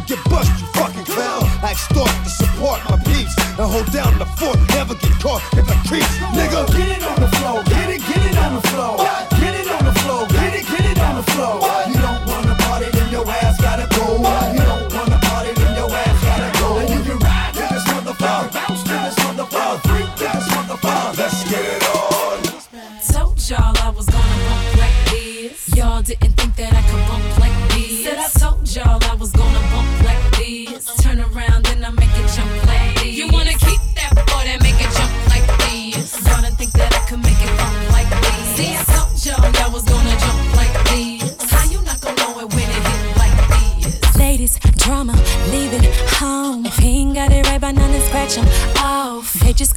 to 0.00 0.14
get 0.14 0.24
bust, 0.30 0.50
you 0.60 0.66
fucking 0.72 1.04
clown. 1.04 1.44
I 1.62 1.72
extort 1.72 2.10
to 2.10 2.30
support 2.30 2.80
my 2.88 2.96
peeps. 3.04 3.34
And 3.58 3.68
hold 3.68 3.90
down 3.92 4.18
the 4.18 4.26
fort. 4.38 4.58
Never 4.74 4.94
get 4.94 5.12
caught 5.20 5.42
if 5.52 5.68
I 5.68 5.76
creeps. 5.88 6.16
Nigga, 6.36 6.66
Get 6.76 6.88
it 6.96 7.02
on 7.04 7.20
the 7.20 7.28
floor, 7.36 7.62
get 7.64 7.90
it, 7.90 8.00
get 8.00 8.22
it 8.24 8.38
on 8.38 8.54
the 8.54 8.62
floor. 8.68 8.96
Get 9.40 9.54
it 9.60 9.68
on 9.70 9.84
the 9.84 9.94
floor, 10.00 10.26
get 10.28 10.54
it, 10.54 10.66
get 10.66 10.84
it 10.84 10.98
on 10.98 11.16
the 11.16 11.26
floor. 11.32 11.60
You 11.88 11.98
don't 12.00 12.22
wanna 12.26 12.54
party, 12.64 12.88
then 12.92 13.10
your 13.12 13.28
ass 13.28 13.60
gotta 13.60 13.86
go. 13.96 14.16
You 14.54 14.64
don't 14.64 14.92
wanna 14.94 15.18
party, 15.28 15.52
then 15.54 15.72
your 15.76 15.90
ass 15.90 16.18
gotta 16.24 16.50
go. 16.60 16.78
And 16.78 16.88
you 16.90 17.00
can 17.04 17.18
ride 17.18 17.52
to 17.54 17.64
this 17.74 17.84
motherfucker, 17.90 18.52
bounce 18.52 18.82
to 18.84 18.96
this 19.04 19.16
motherfucker, 19.24 19.78
freak 19.88 20.10
to 20.20 20.26
this 20.34 20.48
motherfucker. 20.54 21.18
let's 21.18 21.44
get 21.50 21.64
it 21.64 21.82
on. 21.92 22.38
Told 23.12 23.38
y'all 23.48 23.76
I 23.84 23.90
was 23.90 24.06
gonna 24.06 24.36
bump 24.48 24.76
like 24.80 24.98
this. 25.10 25.76
Y'all 25.76 26.02
didn't 26.02 26.34
think 26.38 26.49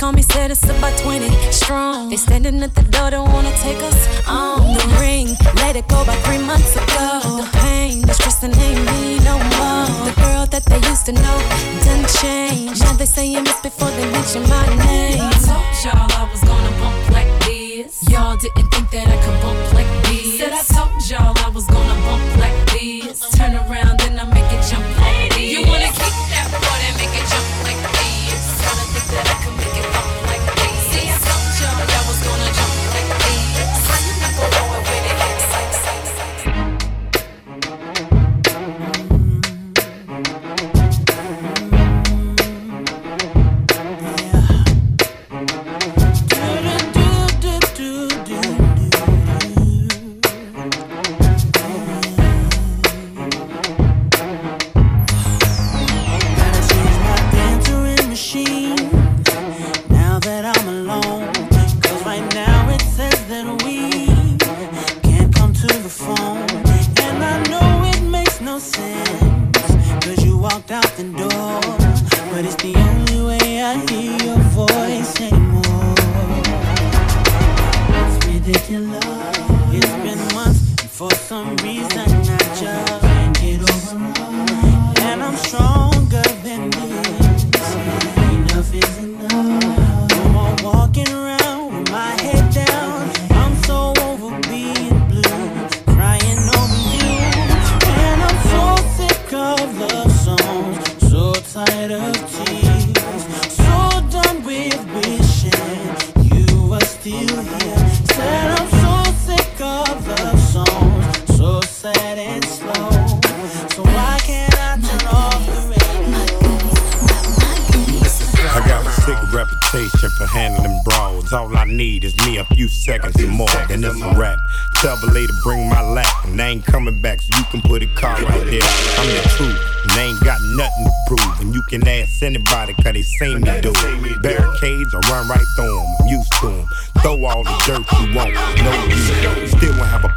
call 0.03 0.11
me 0.11 0.21
said 0.21 0.51
it's 0.51 0.65
about 0.65 0.93
20 0.99 1.29
strong. 1.49 2.09
They 2.09 2.17
standing 2.17 2.61
at 2.61 2.75
the 2.75 2.83
door, 2.93 3.09
don't 3.09 3.31
wanna 3.31 3.53
take 3.67 3.81
us 3.89 3.99
on. 4.27 4.73
The 4.73 4.85
ring, 4.99 5.27
let 5.63 5.77
it 5.77 5.87
go 5.87 6.01
about 6.01 6.19
three 6.25 6.43
months 6.51 6.75
ago. 6.75 7.07
The 7.39 7.47
pain, 7.63 8.01
the 8.01 8.13
stress, 8.13 8.43
and 8.43 8.53
ain't 8.57 8.83
me 8.91 9.19
no 9.29 9.35
more. 9.55 9.87
The 10.07 10.13
girl 10.23 10.45
that 10.53 10.63
they 10.71 10.81
used 10.91 11.05
to 11.05 11.13
know 11.13 11.37
done 11.87 12.03
changed. 12.19 12.81
Now 12.83 12.93
they 12.99 13.05
say 13.05 13.39
miss 13.39 13.61
before 13.61 13.91
they 13.97 14.07
mention 14.11 14.43
my 14.55 14.67
name. 14.87 15.23
I 15.23 15.35
told 15.47 15.71
y'all 15.83 16.19
I 16.19 16.23
was 16.31 16.43
gonna 16.49 16.73
bump 16.81 16.99
like 17.17 17.31
this. 17.45 18.03
Y'all 18.11 18.35
didn't 18.35 18.67
think 18.73 18.91
that 18.91 19.07
I 19.07 19.12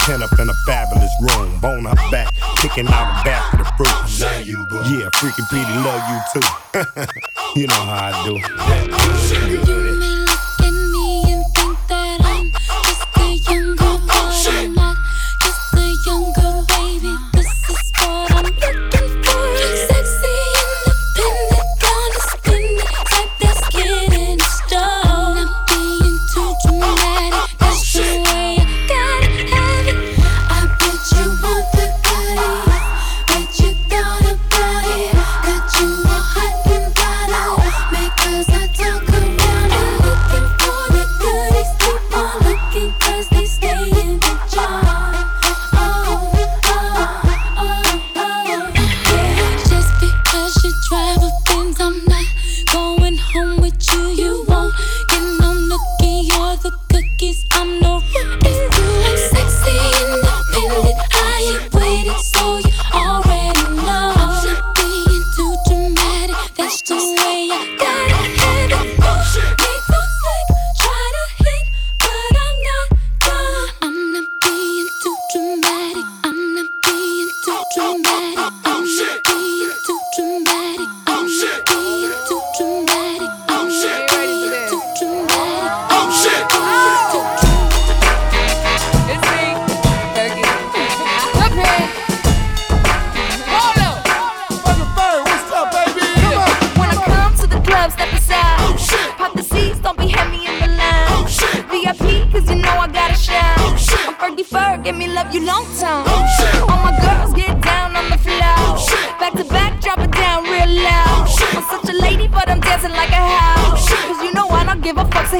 won't 0.08 0.20
have 0.20 0.32
a 0.32 0.36
pen 0.36 0.40
up 0.40 0.40
in 0.40 0.48
a 0.48 0.54
fabulous 0.66 1.12
room. 1.20 1.60
Bone 1.60 1.84
her 1.84 2.10
back, 2.10 2.34
picking 2.56 2.86
out 2.88 3.20
a 3.20 3.24
basket 3.24 3.60
of 3.60 3.66
fruit. 3.76 3.88
Yeah, 4.90 5.10
freaking 5.14 5.48
Petey 5.50 5.76
love 5.82 6.02
you 6.10 6.18
too. 6.32 6.46
you 7.60 7.66
know 7.66 7.74
how 7.74 8.12
I 8.12 8.24
do. 8.24 9.85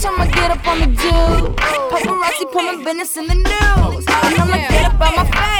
bitch, 0.00 0.08
I'ma 0.08 0.24
get 0.26 0.50
up 0.50 0.66
on 0.66 0.80
the 0.80 0.86
dude. 0.86 1.56
Paparazzi 1.56 2.52
put 2.52 2.64
my 2.64 2.76
business 2.84 3.16
in 3.16 3.26
the 3.26 3.34
news. 3.34 4.04
And 4.06 4.40
I'ma 4.40 4.56
get 4.68 4.84
up 4.86 5.00
on 5.00 5.16
my 5.16 5.24
face. 5.30 5.59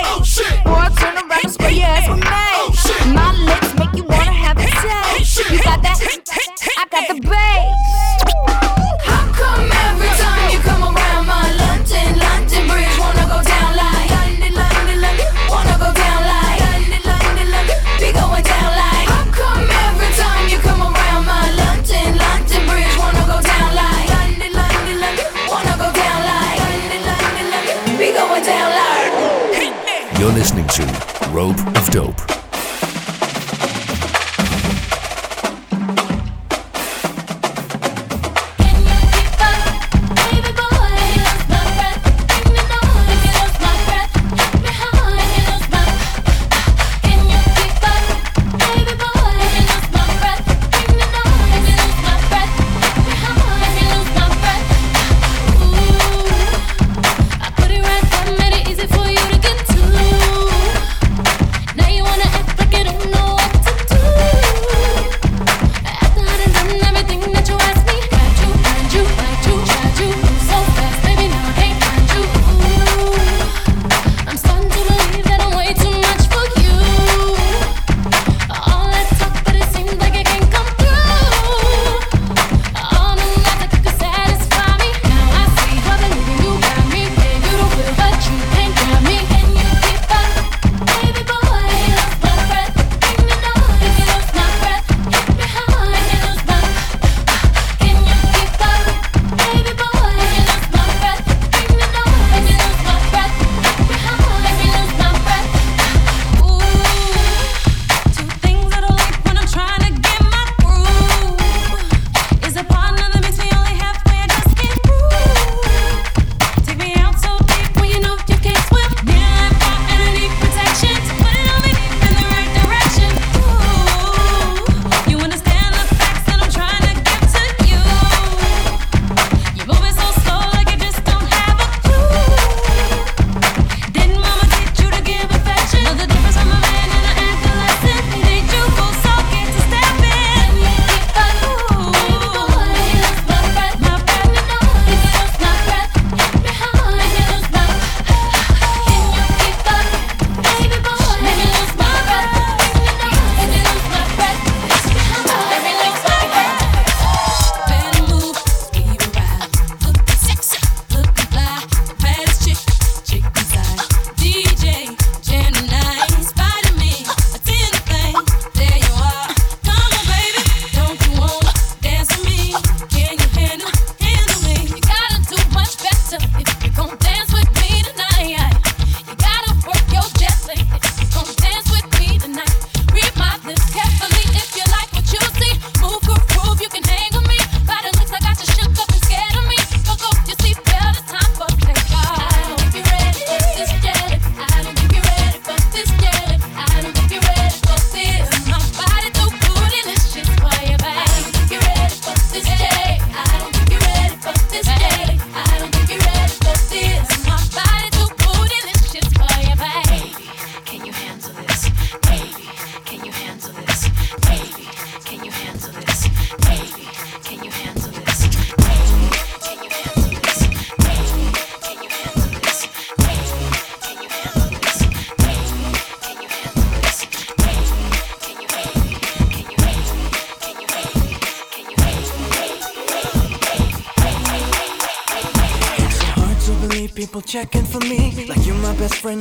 Koop. 32.00 32.29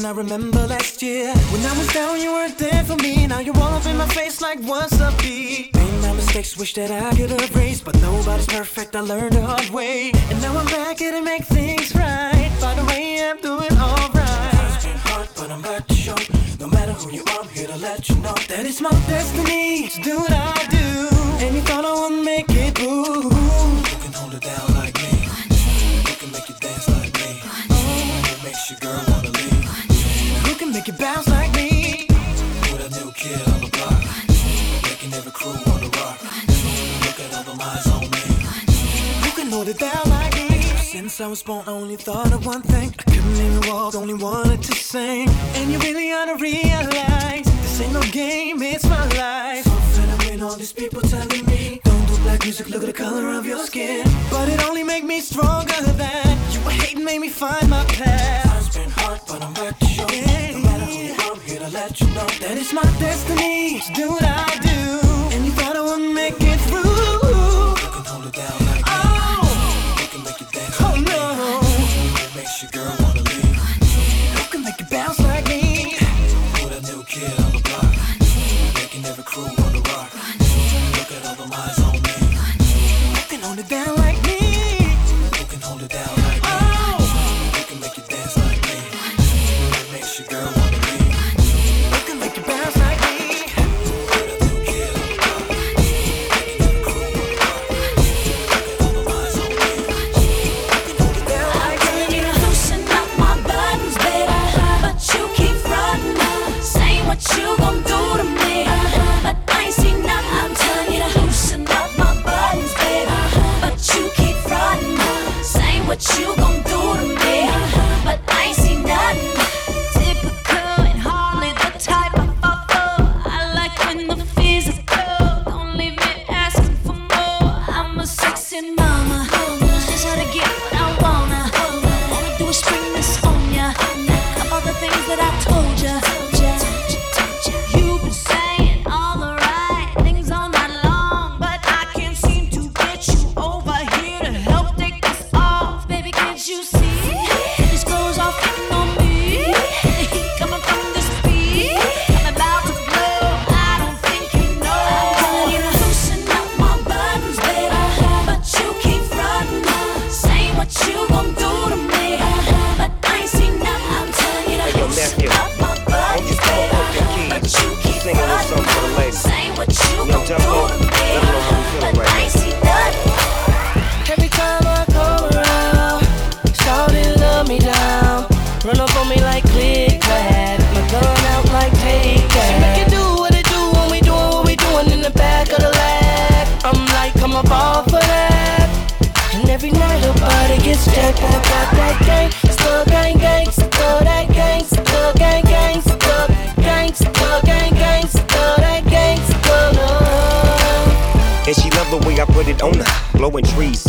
I 0.09 0.11
remember 0.11 0.65
last 0.65 1.03
year. 1.03 1.31
When 1.53 1.63
I 1.63 1.77
was 1.77 1.87
down, 1.93 2.19
you 2.19 2.31
weren't 2.31 2.57
there 2.57 2.83
for 2.83 2.95
me. 2.95 3.27
Now 3.27 3.41
you're 3.41 3.55
all 3.57 3.75
up 3.75 3.85
in 3.85 3.95
my 3.95 4.07
face 4.07 4.41
like 4.41 4.57
what's 4.61 4.99
up, 4.99 5.15
B 5.19 5.69
Made 5.75 6.01
my 6.01 6.13
mistakes, 6.13 6.57
wish 6.57 6.73
that 6.73 6.89
I 6.89 7.15
could 7.15 7.29
erase 7.29 7.79
But 7.79 7.93
nobody's 8.01 8.47
perfect, 8.47 8.95
I 8.95 9.01
learned 9.01 9.33
the 9.33 9.43
hard 9.43 9.69
way. 9.69 10.09
And 10.31 10.41
now 10.41 10.57
I'm 10.57 10.65
back 10.65 10.97
here 10.97 11.11
to 11.11 11.21
make 11.21 11.43
things 11.43 11.93
right. 11.93 12.49
By 12.59 12.73
the 12.73 12.85
way, 12.85 13.23
I'm 13.23 13.39
doing 13.39 13.71
alright. 13.77 14.73
It's 14.73 14.83
been 14.83 14.97
hard, 14.97 15.29
but 15.35 15.51
I'm 15.51 15.61
glad 15.61 15.87
to 15.87 15.93
show 15.93 16.15
No 16.59 16.67
matter 16.69 16.93
who 16.93 17.11
you 17.11 17.23
are, 17.25 17.41
I'm 17.41 17.49
here 17.49 17.67
to 17.67 17.77
let 17.77 18.09
you 18.09 18.15
know 18.15 18.33
That 18.47 18.65
it's 18.65 18.81
my 18.81 18.89
destiny. 19.07 19.58
Since 41.09 41.21
I 41.21 41.27
was 41.27 41.41
born, 41.43 41.63
I 41.67 41.71
only 41.71 41.95
thought 41.95 42.31
of 42.33 42.45
one 42.45 42.61
thing. 42.61 42.93
I 42.99 43.03
couldn't 43.03 43.35
even 43.35 43.69
walk, 43.69 43.95
only 43.95 44.13
wanted 44.13 44.61
to 44.63 44.73
sing. 44.73 45.27
And 45.55 45.71
you 45.71 45.79
really 45.79 46.11
ought 46.11 46.25
to 46.25 46.35
realize 46.35 47.45
this 47.45 47.81
ain't 47.81 47.93
no 47.93 48.01
game, 48.11 48.61
it's 48.61 48.85
my 48.85 49.05
life. 49.17 49.63
So 49.63 49.71
fed 50.29 50.41
all 50.41 50.55
these 50.55 50.71
people 50.73 51.01
telling 51.01 51.45
me, 51.45 51.81
don't 51.83 52.05
do 52.07 52.15
black 52.23 52.43
music, 52.43 52.69
look 52.69 52.83
at 52.83 52.87
the 52.87 52.93
color 52.93 53.29
of 53.29 53.45
your 53.45 53.59
skin. 53.65 54.05
But 54.29 54.49
it 54.49 54.63
only 54.67 54.83
make 54.83 55.03
me 55.03 55.19
stronger 55.19 55.81
than 55.81 56.37
you 56.51 56.59
were 56.61 56.71
hating, 56.71 57.03
made 57.03 57.19
me 57.19 57.29
find 57.29 57.69
my 57.69 57.83
path. 57.85 58.45
Time's 58.45 58.75
been 58.75 58.89
hard, 58.91 59.19
but 59.27 59.41
I'm 59.43 59.53
back 59.53 59.79
to 59.79 59.85
show. 59.85 60.05
No 60.05 60.59
matter 60.59 60.85
who 60.85 61.01
you 61.07 61.13
are, 61.31 61.39
here 61.39 61.59
to 61.59 61.69
let 61.69 61.99
you 61.99 62.07
know 62.07 62.27
that 62.41 62.57
it's 62.57 62.73
my 62.73 62.83
destiny 62.99 63.79
to 63.79 63.93
do 63.93 64.09
what 64.09 64.23
I 64.23 64.59
do. 64.61 64.68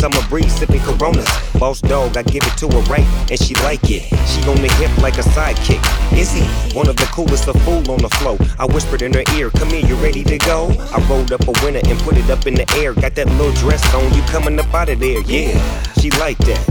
Summer 0.01 0.27
breeze, 0.29 0.51
sipping 0.57 0.81
coronas. 0.81 1.29
Boss 1.59 1.79
dog, 1.79 2.17
I 2.17 2.23
give 2.23 2.41
it 2.43 2.57
to 2.57 2.67
her 2.67 2.81
right, 2.89 3.05
and 3.29 3.39
she 3.39 3.53
like 3.61 3.83
it. 3.83 4.01
She 4.25 4.41
on 4.49 4.57
the 4.57 4.73
hip 4.79 4.91
like 4.97 5.19
a 5.19 5.21
sidekick. 5.21 5.79
Is 6.17 6.31
he 6.31 6.41
one 6.75 6.89
of 6.89 6.95
the 6.95 7.05
coolest, 7.13 7.47
a 7.47 7.53
fool 7.59 7.85
on 7.91 8.01
the 8.01 8.09
flow? 8.17 8.35
I 8.57 8.65
whispered 8.65 9.03
in 9.03 9.13
her 9.13 9.23
ear, 9.37 9.51
Come 9.51 9.69
here, 9.69 9.85
you 9.85 9.95
ready 9.97 10.23
to 10.23 10.39
go? 10.39 10.71
I 10.91 10.97
rolled 11.07 11.31
up 11.31 11.47
a 11.47 11.53
winner 11.63 11.81
and 11.85 11.99
put 11.99 12.17
it 12.17 12.27
up 12.31 12.47
in 12.47 12.55
the 12.55 12.65
air. 12.77 12.95
Got 12.95 13.13
that 13.13 13.27
little 13.37 13.53
dress 13.53 13.83
on, 13.93 14.11
you 14.15 14.23
coming 14.23 14.59
up 14.59 14.73
out 14.73 14.89
of 14.89 14.99
there, 14.99 15.21
yeah. 15.21 15.53
She 15.99 16.09
like 16.11 16.39
that. 16.49 16.63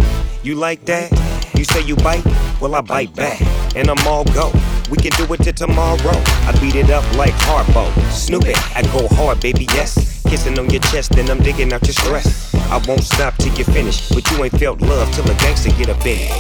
You 0.42 0.56
like 0.56 0.84
that? 0.86 1.12
You 1.54 1.64
say 1.64 1.82
you 1.82 1.94
bite? 1.94 2.26
Well, 2.60 2.74
I 2.74 2.80
bite 2.80 3.14
back, 3.14 3.40
and 3.76 3.88
I'm 3.88 4.06
all 4.08 4.24
go. 4.24 4.50
We 4.90 4.96
can 4.98 5.12
do 5.12 5.32
it 5.32 5.38
till 5.44 5.52
tomorrow. 5.52 6.18
I 6.48 6.58
beat 6.60 6.74
it 6.74 6.90
up 6.90 7.04
like 7.16 7.34
Harpo. 7.46 7.92
Snoop 8.10 8.46
it, 8.46 8.58
I 8.76 8.82
go 8.90 9.06
hard, 9.14 9.38
baby, 9.38 9.66
yes. 9.70 10.09
Kissing 10.30 10.56
on 10.60 10.70
your 10.70 10.80
chest, 10.82 11.16
and 11.16 11.28
I'm 11.28 11.42
digging 11.42 11.72
out 11.72 11.82
your 11.82 11.92
stress. 11.92 12.54
I 12.70 12.80
won't 12.86 13.02
stop 13.02 13.34
till 13.38 13.52
you 13.58 13.64
finish, 13.64 14.08
but 14.10 14.30
you 14.30 14.44
ain't 14.44 14.56
felt 14.60 14.80
love 14.80 15.10
till 15.12 15.28
a 15.28 15.34
gangster 15.34 15.70
get 15.70 15.88
up 15.88 16.06
in 16.06 16.18
it. 16.22 16.30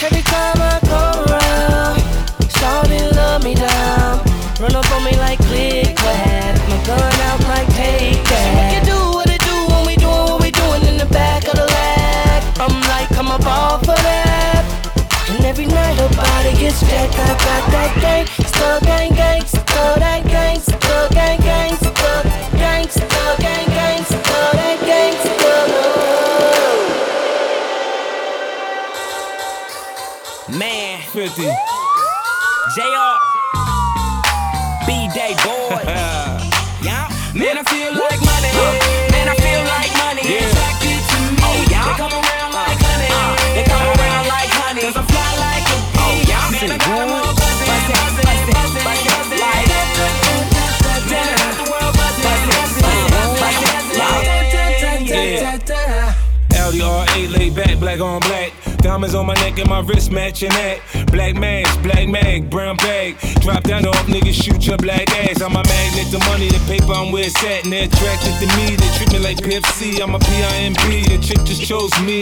Every 0.00 0.22
time 0.22 0.56
I 0.56 0.80
come 0.88 1.20
around, 1.28 2.00
shawty 2.48 3.14
love 3.14 3.44
me 3.44 3.54
down. 3.54 4.24
Run 4.58 4.74
up 4.74 4.90
on 4.90 5.04
me 5.04 5.12
like 5.18 5.38
click 5.40 5.96
clack, 5.98 6.56
my 6.66 6.82
gun 6.86 7.12
out 7.28 7.40
like 7.44 7.68
take 7.76 8.24
that. 8.24 8.56
Make 8.56 8.80
it 8.80 8.86
do 8.88 8.96
what 9.12 9.28
it 9.28 9.42
do 9.44 9.56
when 9.68 9.84
we 9.84 9.94
doing 9.96 10.24
what 10.24 10.40
we 10.40 10.50
doing 10.50 10.82
in 10.88 10.96
the 10.96 11.12
back 11.12 11.46
of 11.46 11.56
the 11.60 11.66
lag. 11.66 12.40
I'm 12.56 12.72
like, 12.88 13.12
I'm 13.20 13.28
a 13.28 13.38
ball 13.44 13.78
for 13.80 14.00
that. 14.00 14.64
And 15.28 15.44
every 15.44 15.66
night 15.66 15.98
her 16.00 16.08
body 16.16 16.56
gets 16.56 16.80
jacked. 16.80 17.12
I 17.20 17.36
got 17.36 17.62
that 17.68 17.92
gang, 18.00 18.27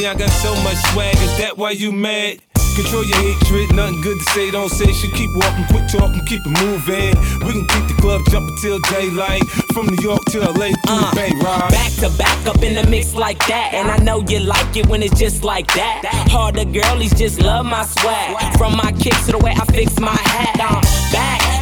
I 0.07 0.14
got 0.14 0.31
so 0.31 0.55
much 0.62 0.77
swag, 0.92 1.16
is 1.16 1.37
that 1.38 1.59
why 1.59 1.73
you 1.73 1.90
mad? 1.90 2.38
Control 2.77 3.03
your 3.05 3.16
hatred, 3.16 3.75
nothing 3.75 4.01
good 4.03 4.19
to 4.19 4.25
say, 4.31 4.51
don't 4.53 4.69
say 4.69 4.92
shit. 4.92 5.12
Keep 5.14 5.31
walking, 5.35 5.64
quit 5.66 5.90
talking, 5.90 6.25
keep 6.27 6.42
it 6.45 6.55
moving. 6.62 7.16
We 7.42 7.53
can 7.53 7.66
keep 7.66 7.88
the 7.88 7.97
club 7.99 8.23
jumping 8.31 8.55
till 8.61 8.79
daylight. 8.90 9.42
From 9.73 9.87
New 9.87 10.03
York 10.03 10.23
to 10.27 10.40
LA 10.40 10.77
through 10.85 11.01
the 11.01 11.11
uh, 11.11 11.14
Bay 11.14 11.33
Ride. 11.42 11.71
Back 11.71 11.92
to 12.05 12.11
back 12.19 12.47
up 12.47 12.62
in 12.62 12.75
the 12.75 12.87
mix 12.88 13.14
like 13.14 13.38
that. 13.49 13.73
And 13.73 13.90
I 13.90 13.97
know 13.97 14.23
you 14.29 14.40
like 14.40 14.77
it 14.77 14.87
when 14.87 15.03
it's 15.03 15.19
just 15.19 15.42
like 15.42 15.66
that. 15.75 16.03
Harder 16.31 16.66
girlies 16.66 17.14
just 17.14 17.40
love 17.40 17.66
my 17.66 17.85
swag. 17.85 18.59
From 18.59 18.77
my 18.77 18.92
kicks 18.92 19.27
to 19.27 19.33
the 19.33 19.38
way 19.38 19.55
I 19.57 19.64
fix 19.73 19.99
my 19.99 20.14
hat. 20.14 20.59
Back, 20.59 20.85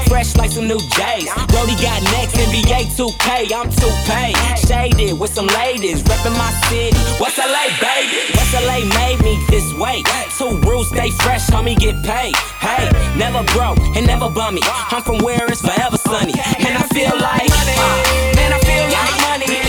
fresh 0.07 0.37
like 0.37 0.51
some 0.51 0.67
new 0.67 0.79
J's. 0.79 1.29
Brody 1.49 1.77
got 1.81 2.03
next, 2.14 2.37
NBA 2.37 2.95
2K. 2.97 3.53
I'm 3.53 3.69
2K. 3.71 4.11
Shaded 4.67 5.19
with 5.19 5.33
some 5.33 5.47
ladies, 5.47 6.03
reppin' 6.03 6.37
my 6.37 6.51
city. 6.69 6.97
West 7.21 7.38
LA, 7.38 7.67
baby. 7.81 8.21
West 8.37 8.55
LA 8.55 8.79
made 8.99 9.21
me 9.23 9.38
this 9.51 9.73
way. 9.75 10.03
Two 10.38 10.59
rules, 10.69 10.88
stay 10.88 11.11
fresh, 11.11 11.47
homie, 11.49 11.79
get 11.79 11.97
paid. 12.05 12.37
Hey, 12.61 12.90
never 13.17 13.43
broke 13.53 13.79
and 13.97 14.07
never 14.07 14.29
bummy. 14.31 14.61
I'm 14.64 15.03
from 15.03 15.19
where 15.19 15.47
it's 15.47 15.61
forever 15.61 15.97
sunny. 15.97 16.35
And 16.35 16.77
I 16.79 16.83
feel 16.93 17.14
like, 17.19 17.51
uh, 17.51 18.37
man, 18.37 18.53
I 18.53 18.61
feel 18.62 18.87
like 18.90 19.14
money. 19.23 19.64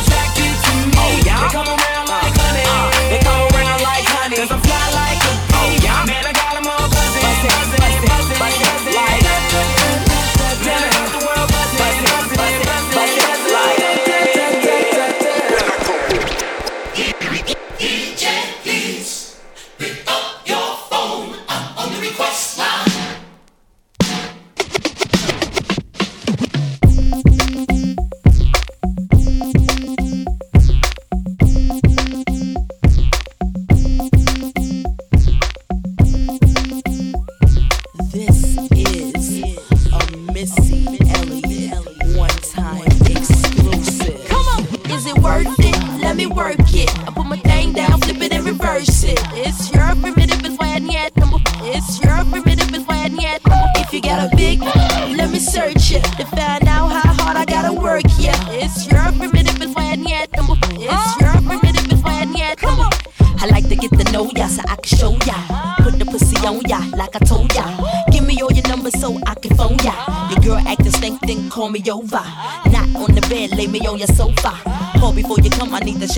They 1.45 1.51
come 1.51 1.67
around 1.67 2.07
like 2.07 2.33
honey. 2.35 2.65
they 3.09 3.19
come 3.23 3.41
around 3.53 3.81
like 3.81 4.05
honey. 4.05 4.37
Cause 4.37 4.51
I'm 4.51 4.61
fly 4.61 4.85
like 4.97 5.19
a 5.19 5.33
bee. 5.51 5.83
Yeah. 5.85 6.05
Man, 6.05 6.25
I 6.25 6.34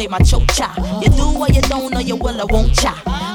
shave 0.07 0.11
my 0.11 0.19
chocha. 0.19 1.03
You 1.03 1.09
do 1.09 1.39
what 1.39 1.55
you 1.55 1.61
don't, 1.61 1.95
or 1.95 2.01
you 2.01 2.15
will, 2.15 2.41
I 2.41 2.45
won't 2.45 2.73
cha. 2.75 2.93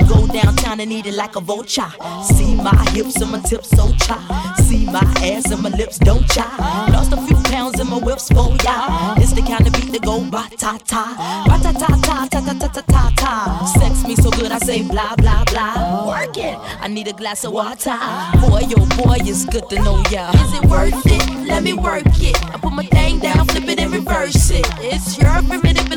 Go 0.08 0.26
downtown 0.26 0.80
and 0.80 0.92
eat 0.92 1.06
it 1.06 1.14
like 1.14 1.37
a 1.37 1.40
vulture. 1.40 1.90
See 2.22 2.54
my 2.54 2.90
hips 2.90 3.20
and 3.20 3.32
my 3.32 3.40
tips 3.40 3.70
so 3.70 3.92
cha. 3.98 4.54
See 4.62 4.87
my 4.87 5.00
ass 5.22 5.50
and 5.50 5.62
my 5.62 5.70
lips 5.70 5.98
don't 5.98 6.26
cha. 6.28 6.88
Lost 6.92 7.12
a 7.12 7.16
few 7.26 7.37
pounds 7.50 7.80
in 7.80 7.88
my 7.88 7.98
whips 7.98 8.30
oh 8.32 8.48
for 8.48 8.64
ya. 8.64 9.14
It's 9.18 9.32
the 9.32 9.42
kind 9.42 9.66
of 9.66 9.72
beat 9.72 9.92
that 9.92 10.02
go 10.02 10.20
ba 10.30 10.48
ta 10.56 10.78
ta. 10.85 11.44
Ba 11.46 11.58
ta 11.62 11.72
ta 11.72 11.87
ta 12.02 12.26
ta 12.28 12.40
ta 12.40 12.54
ta 12.58 12.68
ta 12.68 12.82
ta 12.82 13.12
ta. 13.16 13.72
Sex 13.78 14.04
me 14.06 14.16
so 14.16 14.30
good 14.30 14.50
I 14.52 14.58
say 14.58 14.82
blah 14.82 15.14
blah 15.16 15.44
blah. 15.44 16.06
Work 16.06 16.37
it. 16.38 16.58
I 16.80 16.88
need 16.88 17.08
a 17.08 17.12
glass 17.12 17.44
of 17.44 17.52
water. 17.52 17.96
Boy, 18.40 18.64
oh 18.76 18.87
boy, 18.96 19.18
it's 19.20 19.44
good 19.44 19.68
to 19.70 19.76
know 19.76 20.02
ya. 20.11 20.30
Is 20.32 20.54
it 20.58 20.64
worth 20.66 21.06
it? 21.06 21.46
Let 21.46 21.62
me 21.62 21.72
work 21.72 22.06
it. 22.20 22.37
I 22.52 22.58
put 22.58 22.72
my 22.72 22.85
thing 22.85 23.18
down, 23.18 23.46
flip 23.46 23.68
it 23.68 23.78
and 23.80 23.92
reverse 23.92 24.50
it. 24.50 24.66
It's 24.80 25.18
your 25.18 25.42
primitive, 25.42 25.91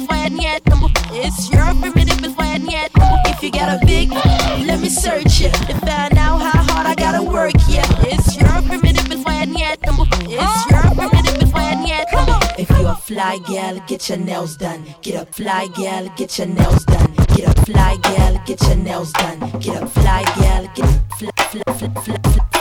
It's 1.37 1.49
your 1.51 1.65
primitive, 1.75 2.23
is 2.23 2.33
I. 2.37 2.89
If 3.27 3.43
you 3.43 3.51
got 3.51 3.83
a 3.83 3.85
big, 3.85 4.09
let 4.65 4.79
me 4.79 4.87
search 4.87 5.41
it 5.41 5.53
to 5.53 5.73
find 5.79 6.17
out 6.17 6.37
how 6.37 6.63
hard 6.63 6.87
I 6.87 6.95
gotta 6.95 7.21
work. 7.21 7.51
Yeah, 7.67 7.83
it's 8.07 8.37
your 8.37 8.47
primitive, 8.61 9.11
is 9.11 9.21
I. 9.25 9.43
It's 9.43 10.71
your 10.71 10.81
primitive, 10.95 11.43
is 11.43 11.51
I. 11.53 12.55
If 12.57 12.69
you 12.69 12.87
a 12.87 12.95
fly 12.95 13.39
gal, 13.47 13.83
get 13.85 14.07
your 14.07 14.17
nails 14.17 14.55
done. 14.55 14.85
Get 15.01 15.21
a 15.21 15.25
fly 15.25 15.67
gal, 15.75 16.07
get 16.15 16.37
your 16.37 16.47
nails 16.47 16.85
done. 16.85 17.13
Get 17.35 17.57
a 17.57 17.61
fly 17.63 17.97
gal, 18.01 18.41
get 18.45 18.61
your 18.61 18.77
nails 18.77 19.11
done. 19.11 19.39
Get 19.59 19.83
a 19.83 19.87
fly 19.87 20.23
gal, 20.37 20.71
get 20.73 20.87
fly 21.17 21.31
fly 21.49 21.73
fly 21.73 22.17
fly 22.21 22.54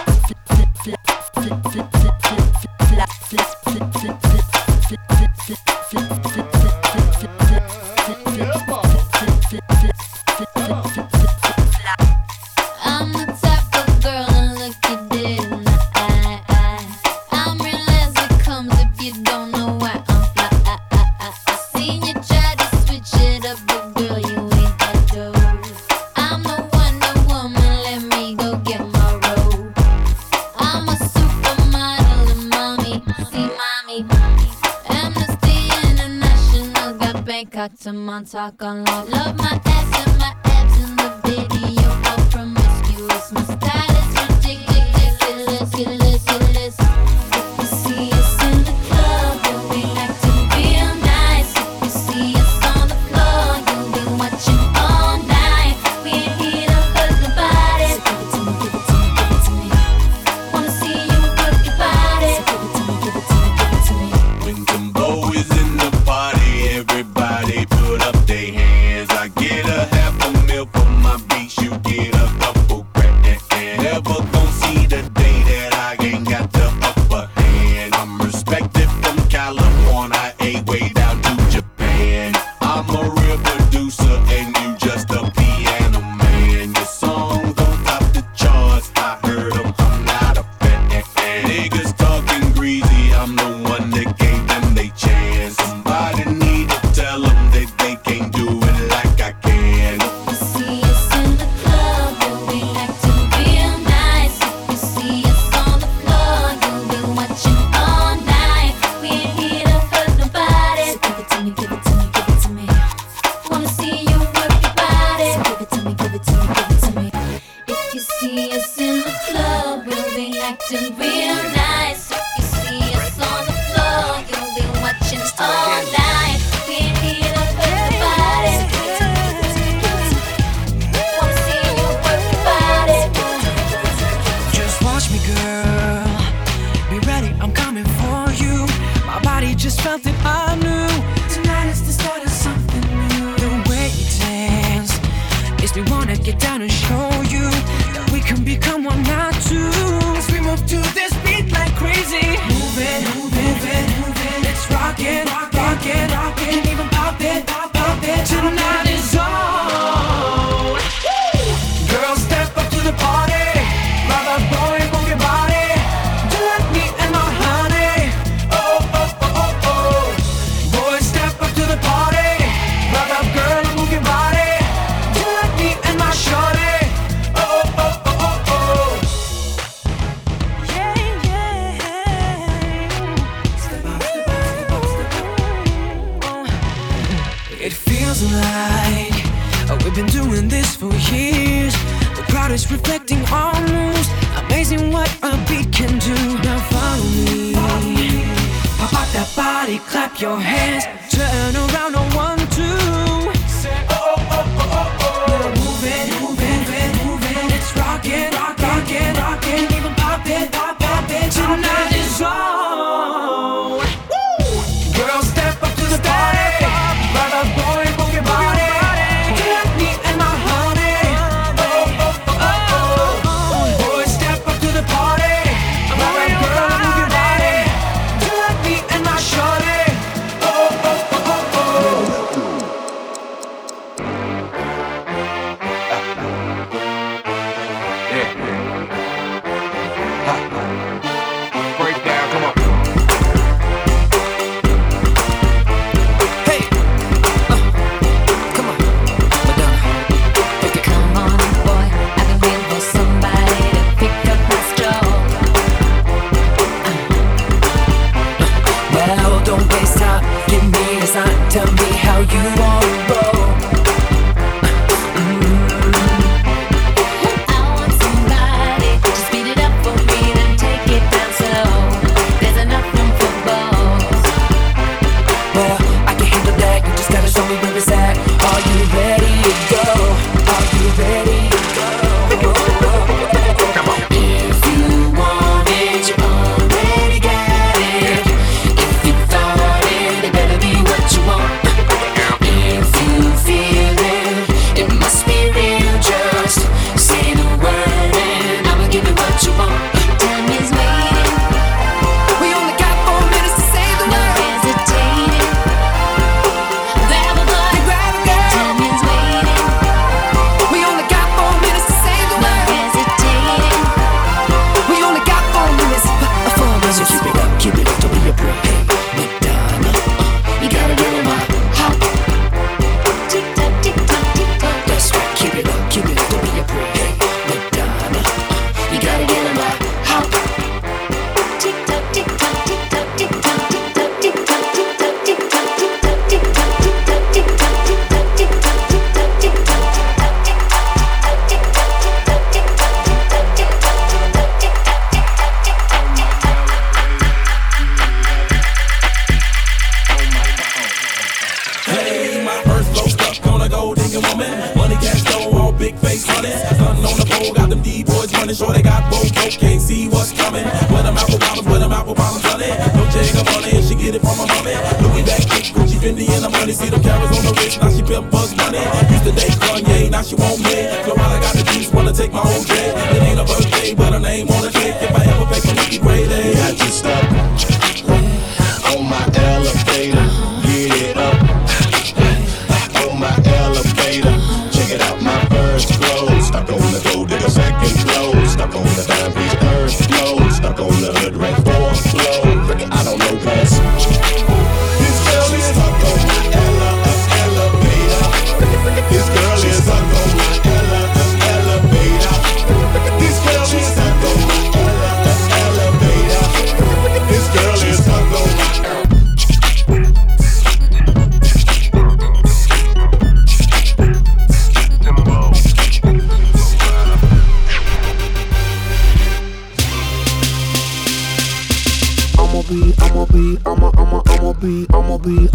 to 37.85 37.93
Montauk 37.93 38.62
on 38.62 38.82
lock. 38.85 39.11
Love 39.11 39.37
my 39.37 39.64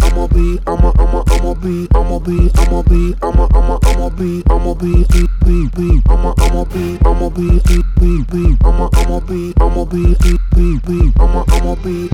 I'ma 0.02 0.26
be, 0.28 0.58
I'ma, 0.66 0.92
I'ma, 0.98 1.22
I'ma 1.30 1.54
be, 1.54 1.88
I'ma 1.94 2.18
be, 2.20 2.50
I'ma 2.56 2.82
be, 2.82 3.14
I'ma, 3.22 3.48
I'ma, 3.54 3.78
I'ma 3.84 4.08
be, 4.10 4.42
I'ma 4.50 4.74
be, 4.74 5.04
be, 5.12 5.26
be, 5.44 5.68
be, 5.76 6.02
I'ma, 6.08 6.34
I'ma 6.38 6.64
be, 6.64 6.98
I'ma 7.04 7.28
be, 7.30 7.60
be, 7.66 7.82
be, 8.00 8.24
be, 8.30 8.56
I'ma, 8.64 8.88
I'ma 8.94 9.20
be, 9.20 9.54
I'ma 9.60 9.84
be, 9.84 10.14
be, 10.22 10.38
be, 10.54 10.78
be, 10.86 11.12
I'ma, 11.20 11.44
I'ma 11.48 11.74
be. 11.76 12.08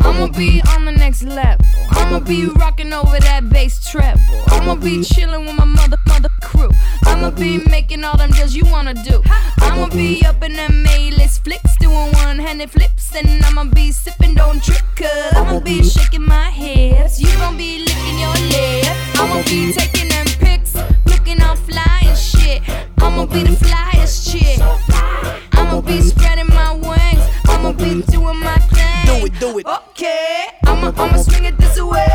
I'ma 0.00 0.26
be 0.28 0.77
next 1.22 1.34
level. 1.34 1.66
I'ma 1.90 2.20
be 2.20 2.46
rocking 2.46 2.92
over 2.92 3.18
that 3.20 3.48
bass 3.50 3.90
treble. 3.90 4.20
I'ma 4.48 4.74
be 4.76 5.02
chilling 5.02 5.46
with 5.46 5.56
my 5.56 5.64
mother, 5.64 5.96
mother 6.06 6.28
crew. 6.42 6.70
I'ma 7.04 7.30
be 7.30 7.58
making 7.68 8.04
all 8.04 8.16
them 8.16 8.30
deals 8.30 8.54
you 8.54 8.64
wanna 8.66 8.94
do. 8.94 9.22
I'ma 9.58 9.88
be 9.88 10.24
up 10.24 10.42
in 10.42 10.54
them 10.54 10.86
A-list 10.86 11.44
flicks, 11.44 11.76
doing 11.80 12.12
one-handed 12.12 12.70
flips, 12.70 13.14
and 13.14 13.44
I'ma 13.44 13.64
be 13.64 13.92
sipping, 13.92 14.34
don't 14.34 14.62
trip, 14.62 14.82
cause 14.96 15.32
I'ma 15.34 15.60
be 15.60 15.82
shaking 15.82 16.24
my 16.24 16.50
hips. 16.50 17.20
You 17.20 17.28
gon' 17.38 17.56
be 17.56 17.80
licking 17.80 18.18
your 18.18 18.38
lips. 18.52 19.18
I'ma 19.18 19.42
be 19.44 19.72
taking 19.72 20.08
them 20.08 20.26
pics, 20.38 20.74
looking 21.06 21.42
all 21.42 21.56
fly 21.56 22.02
and 22.02 22.16
shit. 22.16 22.62
I'ma 22.98 23.26
be 23.26 23.42
the 23.42 23.56
flyest 23.56 24.30
chick. 24.30 24.60
I'ma 25.52 25.80
be 25.80 26.00
spreading 26.00 26.48
my 26.48 26.72
wings. 26.72 27.24
I'ma 27.48 27.72
be 27.72 28.02
doing 28.02 28.38
my 28.38 28.58
thing. 28.72 29.06
Do 29.06 29.26
it, 29.26 29.40
do 29.40 29.58
it. 29.58 29.66
Okay. 29.66 30.67
I'ma 30.96 31.18
swing 31.18 31.44
it 31.44 31.58
this 31.58 31.80
way. 31.80 32.06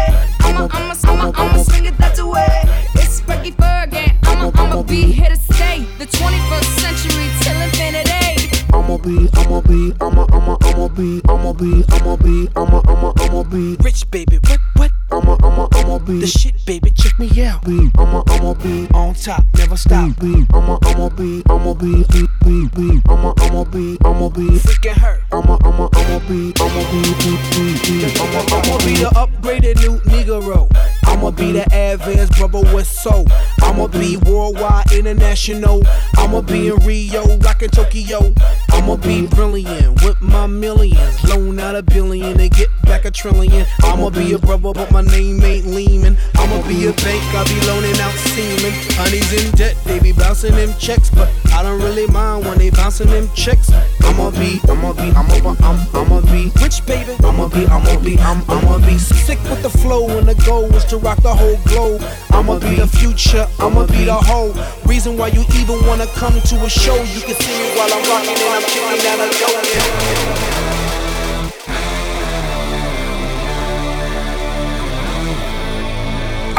I'ma, 0.42 0.68
I'ma, 0.72 0.96
I'ma, 1.04 1.32
I'ma 1.36 1.64
swing 1.64 1.86
it 1.86 1.98
that 2.00 2.18
way. 2.18 2.64
It's 2.96 3.22
Frankie 3.22 3.52
Fergie. 3.52 4.18
I'ma, 4.24 4.52
I'ma 4.56 4.82
be 4.82 5.12
here 5.12 5.30
to 5.30 5.36
stay. 5.36 5.86
The 6.00 6.06
21st 6.06 6.80
century 6.82 7.28
till 7.42 7.62
infinity. 7.62 8.66
I'ma 8.74 8.98
be, 8.98 9.30
I'ma 9.34 9.62
be, 9.62 9.94
I'ma, 10.02 10.26
I'ma, 10.34 10.58
I'ma 10.62 10.88
be, 10.88 11.22
I'ma 11.30 11.54
be, 11.54 11.84
I'ma 11.90 12.16
be, 12.16 12.50
I'ma, 12.56 12.82
I'ma, 12.88 13.14
I'ma 13.18 13.44
be. 13.44 13.76
Rich 13.84 14.10
baby, 14.10 14.40
what, 14.48 14.60
what? 14.76 14.92
I'ma, 15.14 15.38
I'ma, 15.43 15.68
I'ma 15.74 15.99
be. 15.99 16.22
The 16.22 16.26
shit, 16.26 16.66
baby, 16.66 16.89
check 16.89 17.20
me 17.20 17.30
out. 17.45 17.68
I'ma, 17.68 18.24
I'ma 18.30 18.55
be 18.55 18.88
on 18.95 19.14
top, 19.14 19.45
never 19.55 19.78
stop. 19.78 20.11
I'ma, 20.20 20.80
I'ma 20.82 21.09
be, 21.09 21.43
I'ma 21.51 21.76
be, 21.76 22.03
be, 22.05 22.26
be, 22.43 22.68
be. 22.70 23.01
I'ma, 23.07 23.32
I'ma 23.38 23.64
be, 23.66 23.95
I'ma 24.03 24.30
be. 24.30 24.47
Freaking 24.57 24.97
her. 24.97 25.22
I'ma, 25.32 25.59
I'ma, 25.64 25.88
I'ma 25.93 26.20
be, 26.28 26.51
I'ma 26.59 26.82
be, 26.89 27.01
be, 27.22 27.38
be, 27.51 27.78
be. 27.86 28.20
I'ma, 28.20 28.39
I'ma 28.57 28.78
be 28.80 28.95
the 28.97 29.11
upgraded 29.14 29.78
new 29.82 29.99
Negro. 30.09 30.68
I'ma 31.05 31.30
be 31.30 31.51
the 31.51 31.64
advanced 31.72 32.34
brother 32.34 32.61
with 32.74 32.88
soul. 32.88 33.28
I'ma 33.61 33.86
be 33.86 34.18
worldwide, 34.18 34.91
international. 34.93 35.84
I'ma 36.18 36.41
be 36.41 36.70
in 36.70 36.76
Rio, 36.78 37.38
rockin' 37.38 37.70
Tokyo. 37.70 38.34
I'ma 38.72 38.95
be 38.95 39.28
brilliant 39.28 40.03
with 40.03 40.20
my 40.22 40.47
millions. 40.47 41.24
Loan 41.24 41.59
out 41.59 41.76
a 41.76 41.84
billion 41.84 42.39
and 42.39 42.51
get 42.51 42.70
back 42.84 43.05
a 43.05 43.11
trillion. 43.11 43.68
I'ma 43.84 44.09
be 44.09 44.34
a 44.34 44.39
brother, 44.39 44.74
but 44.74 44.91
my 44.91 45.03
name 45.04 45.43
ain't 45.43 45.68
Lehman. 45.68 46.18
I'ma 46.36 46.66
be 46.68 46.88
a 46.88 46.93
bank, 46.93 47.24
I'll 47.34 47.45
be 47.45 47.60
loaning 47.68 47.97
out 47.99 48.14
semen. 48.34 48.74
Honey's 48.97 49.32
in 49.34 49.51
debt, 49.56 49.76
they 49.86 49.99
be 49.99 50.12
bouncing 50.12 50.56
them 50.56 50.74
checks, 50.80 51.10
but 51.10 51.30
I 51.54 51.64
don't 51.64 51.82
really 51.82 52.08
mind 52.08 52.45
when 52.45 52.58
they 52.58 52.70
bouncing 52.70 53.10
them 53.10 53.30
checks. 53.36 53.72
I'ma 54.01 54.32
be, 54.32 54.60
I'ma 54.70 54.93
be, 54.93 55.12
I'ma, 55.12 55.39
be, 55.39 55.64
I'm, 55.64 55.80
I'ma 55.95 56.22
be 56.32 56.51
rich, 56.62 56.86
baby. 56.86 57.16
I'ma 57.24 57.47
be, 57.47 57.66
I'ma 57.68 57.99
be, 57.99 58.18
I'm, 58.20 58.43
I'ma 58.49 58.78
be 58.86 58.97
sick 58.97 59.41
with 59.49 59.64
the 59.64 59.70
flow, 59.70 60.08
and 60.18 60.28
the 60.28 60.36
goal 60.45 60.74
is 60.76 60.86
to 60.86 60.97
rock 60.97 61.22
the 61.22 61.34
whole 61.34 61.58
globe. 61.66 62.01
I'ma 62.32 62.60
be 62.60 62.76
the 62.76 62.88
future, 62.88 63.47
I'ma 63.60 63.86
be 63.88 64.06
the 64.06 64.14
whole 64.14 64.54
reason 64.86 65.18
why 65.18 65.28
you 65.28 65.43
even 65.56 65.86
wanna 65.86 66.08
come 66.08 66.39
to 66.39 66.56
a 66.64 66.70
show. 66.70 66.95
You 66.95 67.22
can 67.22 67.36
see 67.36 67.54
me 67.60 67.78
while 67.78 67.93
I'm 67.93 68.04
rocking 68.10 68.38
and 68.38 68.54
I'm 68.54 68.64
kicking 68.64 69.04
down 69.04 69.20
a 69.20 69.30
dope. 69.32 70.93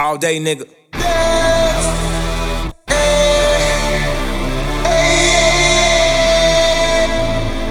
All 0.04 0.18
day, 0.18 0.38
nigga. 0.38 0.68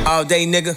All 0.07 0.25
day, 0.25 0.47
nigga. 0.47 0.73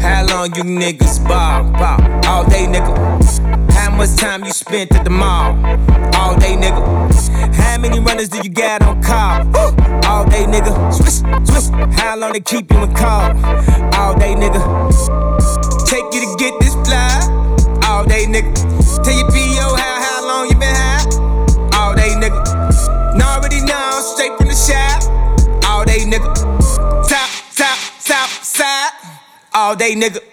How 0.00 0.24
long 0.24 0.54
you 0.54 0.62
niggas 0.62 1.18
ball, 1.26 1.64
ball? 1.72 2.00
All 2.30 2.44
day, 2.44 2.66
nigga. 2.66 3.72
How 3.72 3.90
much 3.90 4.14
time 4.14 4.44
you 4.44 4.52
spent 4.52 4.94
at 4.94 5.02
the 5.02 5.10
mall? 5.10 5.50
All 6.14 6.38
day, 6.38 6.54
nigga. 6.54 6.80
How 7.56 7.78
many 7.78 7.98
runners 7.98 8.28
do 8.28 8.38
you 8.44 8.50
got 8.50 8.82
on 8.82 9.02
call? 9.02 9.40
All 10.06 10.24
day, 10.26 10.44
nigga. 10.44 10.72
Swish, 10.94 11.22
swish. 11.44 11.70
How 11.98 12.16
long 12.16 12.34
they 12.34 12.40
keep 12.40 12.70
you 12.70 12.84
in 12.84 12.94
call? 12.94 13.34
All 13.96 14.14
day, 14.16 14.36
nigga. 14.36 14.62
Take 15.86 16.06
you 16.14 16.20
to 16.20 16.36
get 16.38 16.54
this 16.60 16.74
fly. 16.86 17.18
All 17.82 18.04
day, 18.04 18.26
nigga. 18.26 18.54
Tell 19.02 19.12
your 19.12 19.26
PO 19.26 19.74
how, 19.74 20.01
Now 23.14 23.36
already 23.36 23.60
know, 23.60 24.00
straight 24.14 24.36
from 24.38 24.48
the 24.48 24.54
shop. 24.54 25.02
All 25.64 25.84
day, 25.84 26.00
nigga. 26.00 26.34
Top, 27.08 27.30
top, 27.54 27.78
top, 28.04 28.28
side. 28.28 28.90
All 29.54 29.76
day, 29.76 29.94
nigga. 29.94 30.31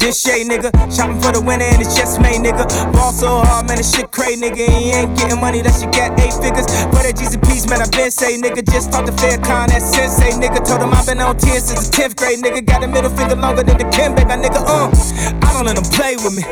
This 0.00 0.20
shade, 0.20 0.46
nigga. 0.46 0.70
Shopping 0.94 1.20
for 1.20 1.32
the 1.32 1.40
winner 1.40 1.64
and 1.64 1.82
it's 1.82 1.96
just 1.96 2.20
made, 2.20 2.40
nigga. 2.40 2.64
Ball 2.92 3.12
so 3.12 3.42
hard, 3.42 3.66
man, 3.66 3.76
this 3.76 3.92
shit 3.94 4.10
crazy, 4.10 4.40
nigga. 4.40 4.62
You 4.62 4.92
ain't 4.94 5.18
getting 5.18 5.40
money 5.40 5.62
that 5.62 5.76
you 5.82 5.90
got 5.90 6.14
eight 6.20 6.36
figures. 6.38 6.66
For 6.94 7.02
that 7.02 7.14
G's 7.16 7.34
and 7.34 7.42
P's, 7.42 7.66
man, 7.68 7.82
I 7.82 7.88
been 7.90 8.10
say, 8.10 8.38
nigga. 8.38 8.64
Just 8.64 8.92
talked 8.92 9.06
to 9.06 9.14
Faircon, 9.18 9.68
that 9.68 9.82
sensei, 9.82 10.32
nigga. 10.38 10.64
Told 10.64 10.82
him 10.82 10.94
i 10.94 11.04
been 11.04 11.20
on 11.20 11.36
10 11.36 11.60
since 11.60 11.88
the 11.88 11.90
10th 11.90 12.16
grade, 12.16 12.38
nigga. 12.38 12.64
Got 12.64 12.84
a 12.84 12.88
middle 12.88 13.10
finger 13.10 13.36
longer 13.36 13.62
than 13.62 13.78
the 13.78 13.84
Kimbeck, 13.90 14.30
nigga. 14.30 14.62
Uh, 14.62 14.88
I 15.42 15.52
don't 15.52 15.66
let 15.66 15.76
them 15.76 15.88
play 15.90 16.16
with 16.16 16.32
me. 16.32 16.44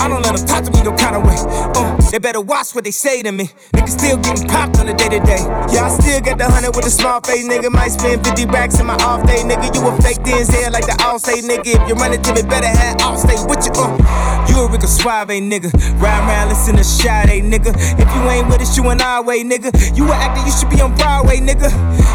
I 0.00 0.08
don't 0.08 0.22
let 0.22 0.34
them 0.34 0.46
talk 0.46 0.64
to 0.64 0.70
me 0.72 0.82
no 0.82 0.96
kind 0.96 1.14
of 1.14 1.22
way. 1.22 1.38
Uh, 1.76 1.94
they 2.10 2.18
better 2.18 2.40
watch 2.40 2.74
what 2.74 2.84
they 2.84 2.90
say 2.90 3.22
to 3.22 3.32
me. 3.32 3.50
Nigga 3.76 3.88
still 3.88 4.16
getting 4.18 4.48
popped 4.48 4.80
on 4.80 4.86
the 4.86 4.94
day 4.94 5.08
to 5.12 5.20
day. 5.20 5.44
Yeah, 5.70 5.86
I 5.86 5.90
still 5.92 6.20
got 6.20 6.38
the 6.38 6.48
hundred 6.48 6.74
with 6.74 6.86
a 6.86 6.90
small 6.90 7.20
face, 7.20 7.46
nigga. 7.46 7.70
Might 7.70 7.92
spend 7.92 8.24
50 8.24 8.46
racks 8.46 8.80
in 8.80 8.86
my 8.86 8.96
off 9.04 9.26
day, 9.26 9.44
nigga. 9.44 9.68
You 9.74 9.86
a 9.86 9.92
fake 10.00 10.24
DNZ 10.24 10.72
like 10.72 10.86
the 10.86 10.96
all 11.04 11.18
say, 11.18 11.40
nigga. 11.40 11.76
If 11.76 11.82
you 11.88 11.94
run 11.94 12.12
it 12.12 12.24
to 12.24 12.34
me, 12.34 12.42
better 12.42 12.71
all 13.02 13.16
stay 13.16 13.36
with 13.46 13.64
you. 13.66 13.72
Uh, 13.74 14.46
you 14.48 14.60
a 14.60 14.68
Rico 14.70 14.86
Suave, 14.86 15.28
nigga. 15.28 15.72
Ride 16.00 16.20
around, 16.28 16.48
listen 16.48 16.76
to 16.76 16.84
Sade, 16.84 17.42
nigga. 17.44 17.72
If 17.98 18.08
you 18.14 18.30
ain't 18.30 18.48
with 18.48 18.60
us, 18.60 18.76
you 18.76 18.88
an 18.90 19.00
our 19.00 19.22
way, 19.22 19.42
nigga. 19.42 19.70
You 19.96 20.04
an 20.04 20.12
actor, 20.12 20.44
you 20.44 20.52
should 20.52 20.70
be 20.70 20.80
on 20.80 20.94
Broadway, 20.96 21.38
nigga. 21.38 21.70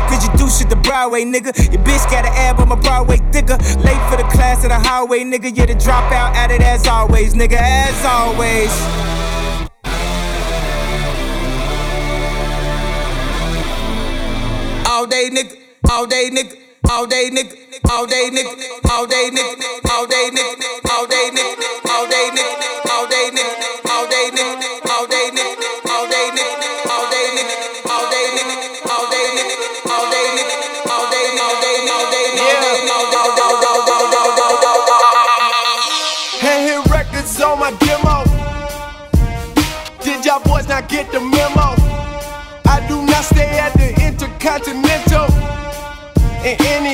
Cause 0.10 0.26
you 0.26 0.32
do 0.38 0.50
shit 0.50 0.70
the 0.70 0.76
Broadway, 0.76 1.24
nigga. 1.24 1.52
Your 1.72 1.84
bitch 1.84 2.10
got 2.10 2.26
an 2.26 2.34
ab 2.34 2.60
on 2.60 2.70
my 2.70 2.76
Broadway 2.76 3.18
thicker. 3.32 3.58
Late 3.84 4.02
for 4.10 4.18
the 4.18 4.28
class 4.32 4.64
of 4.64 4.70
the 4.70 4.80
highway, 4.80 5.20
nigga. 5.20 5.56
Yeah, 5.56 5.66
the 5.66 5.74
dropout 5.74 6.36
at 6.36 6.52
it 6.52 6.62
as 6.62 6.88
always, 6.88 7.34
nigga. 7.34 7.58
As 7.60 8.06
always. 8.06 8.72
All 14.88 15.06
day, 15.06 15.30
nigga. 15.30 15.58
All 15.90 16.06
day, 16.08 16.30
nigga. 16.32 16.67
All 16.90 17.06
day, 17.06 17.30
nigga. 17.30 17.56
All 17.90 18.06
day, 18.08 18.30
nigga. 18.32 18.90
All 18.92 19.06
day, 19.08 19.30
nigga. 19.32 19.92
All 19.92 20.08
day, 20.08 20.30
nigga. 20.34 20.92
All 20.92 21.08
day, 21.08 21.30
nigga. 21.34 21.92
All 21.92 22.08
day, 22.08 22.30
nigga. 22.34 22.67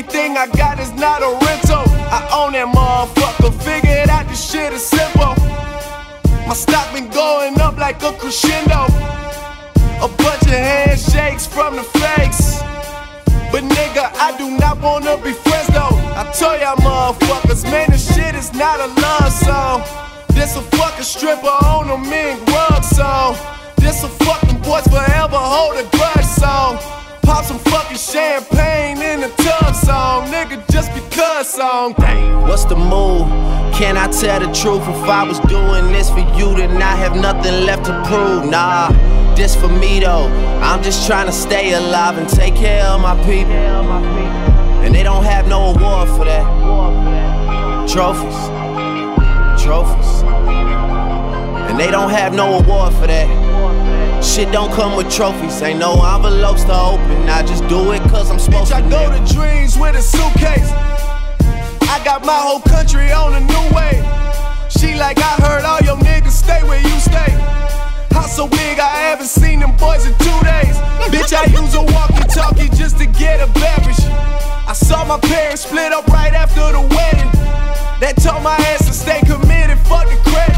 Anything 0.03 0.35
I 0.35 0.47
got 0.47 0.79
is 0.81 0.91
not 0.99 1.21
a 1.21 1.31
rental. 1.45 1.87
I 2.11 2.19
own 2.35 2.51
that 2.53 2.67
motherfucker. 2.75 3.55
Figured 3.63 4.09
out 4.09 4.27
this 4.27 4.51
shit 4.51 4.73
is 4.73 4.83
simple. 4.83 5.31
My 6.45 6.53
stock 6.53 6.91
been 6.93 7.07
going 7.09 7.57
up 7.61 7.77
like 7.77 8.03
a 8.03 8.11
crescendo. 8.11 8.91
A 10.03 10.09
bunch 10.19 10.43
of 10.43 10.59
handshakes 10.59 11.47
from 11.47 11.77
the 11.77 11.83
fakes. 11.83 12.59
But 13.47 13.63
nigga, 13.63 14.11
I 14.19 14.35
do 14.37 14.51
not 14.51 14.81
wanna 14.81 15.15
be 15.23 15.31
friends 15.31 15.67
though. 15.71 15.95
I 16.19 16.29
tell 16.35 16.59
y'all 16.59 16.75
motherfuckers, 16.83 17.63
man, 17.63 17.89
this 17.91 18.13
shit 18.13 18.35
is 18.35 18.53
not 18.53 18.81
a 18.81 18.87
love 18.99 19.31
song. 19.31 19.83
This 20.35 20.57
a 20.57 20.61
fucking 20.75 21.05
stripper 21.05 21.47
on 21.47 21.89
a 21.89 21.97
mink 21.97 22.43
rug 22.51 22.83
song. 22.83 23.37
This 23.77 24.03
a 24.03 24.09
fucking 24.09 24.59
boys 24.67 24.83
forever 24.83 25.39
hold 25.39 25.77
a 25.77 25.87
grudge 25.95 26.25
song. 26.25 26.77
Pop 27.23 27.45
some 27.45 27.59
champagne 27.97 29.01
in 29.01 29.21
the 29.21 29.29
tub 29.29 29.75
song, 29.75 30.27
nigga, 30.27 30.63
just 30.71 30.93
because 30.93 31.47
song. 31.47 31.93
What's 32.47 32.65
the 32.65 32.75
move? 32.75 33.27
Can 33.73 33.97
I 33.97 34.07
tell 34.07 34.39
the 34.39 34.51
truth? 34.53 34.81
If 34.81 35.09
I 35.09 35.23
was 35.23 35.39
doing 35.41 35.91
this 35.91 36.09
for 36.09 36.19
you, 36.37 36.55
then 36.55 36.81
I 36.81 36.95
have 36.95 37.15
nothing 37.15 37.65
left 37.65 37.85
to 37.85 38.03
prove. 38.05 38.49
Nah, 38.49 38.89
this 39.35 39.55
for 39.55 39.67
me 39.67 39.99
though. 39.99 40.27
I'm 40.61 40.81
just 40.83 41.07
trying 41.07 41.25
to 41.27 41.31
stay 41.31 41.73
alive 41.73 42.17
and 42.17 42.29
take 42.29 42.55
care 42.55 42.83
of 42.85 43.01
my 43.01 43.15
people. 43.23 43.51
And 44.83 44.93
they 44.93 45.03
don't 45.03 45.23
have 45.23 45.47
no 45.47 45.73
award 45.73 46.09
for 46.09 46.25
that. 46.25 46.45
Trophies, 47.89 48.37
trophies. 49.63 50.23
And 51.69 51.79
they 51.79 51.89
don't 51.89 52.11
have 52.11 52.33
no 52.33 52.59
award 52.59 52.93
for 52.93 53.07
that. 53.07 53.42
Shit 54.23 54.51
don't 54.51 54.71
come 54.73 54.95
with 54.95 55.11
trophies, 55.13 55.61
ain't 55.61 55.77
no 55.79 55.93
envelopes 56.03 56.63
to 56.63 56.73
open. 56.73 57.29
I 57.29 57.43
just 57.45 57.67
do 57.67 57.91
it 57.91 58.01
cause 58.09 58.31
I'm 58.31 58.39
supposed 58.39 58.71
Bitch, 58.71 58.77
I 58.77 58.81
to. 58.81 58.89
go 58.89 59.01
to 59.11 59.33
dreams 59.33 59.77
with 59.77 59.95
a 59.95 60.01
suitcase. 60.01 60.71
I 61.85 62.01
got 62.03 62.25
my 62.25 62.33
whole 62.35 62.61
country 62.61 63.11
on 63.11 63.35
a 63.35 63.39
new 63.41 63.65
way. 63.75 64.01
She 64.69 64.95
like, 64.95 65.19
I 65.19 65.35
heard 65.45 65.63
all 65.63 65.79
your 65.85 65.97
niggas 65.97 66.31
stay 66.31 66.63
where 66.63 66.81
you 66.81 66.99
stay. 66.99 67.29
House 68.09 68.35
so 68.35 68.47
big, 68.47 68.79
I 68.79 68.89
haven't 69.11 69.27
seen 69.27 69.59
them 69.59 69.75
boys 69.77 70.05
in 70.07 70.13
two 70.17 70.39
days. 70.41 70.77
Bitch, 71.13 71.33
I 71.33 71.45
use 71.61 71.75
a 71.75 71.83
walkie 71.93 72.25
talkie 72.33 72.69
just 72.75 72.97
to 72.97 73.05
get 73.05 73.39
a 73.39 73.47
beverage. 73.53 74.01
I 74.65 74.73
saw 74.73 75.05
my 75.05 75.19
parents 75.19 75.61
split 75.63 75.91
up 75.91 76.07
right 76.07 76.33
after 76.33 76.71
the 76.71 76.81
wedding. 76.81 77.29
That 78.01 78.15
told 78.17 78.41
my 78.41 78.55
ass 78.73 78.87
to 78.87 78.93
stay 78.93 79.19
committed, 79.21 79.77
fuck 79.85 80.09
the 80.09 80.17
credit. 80.31 80.52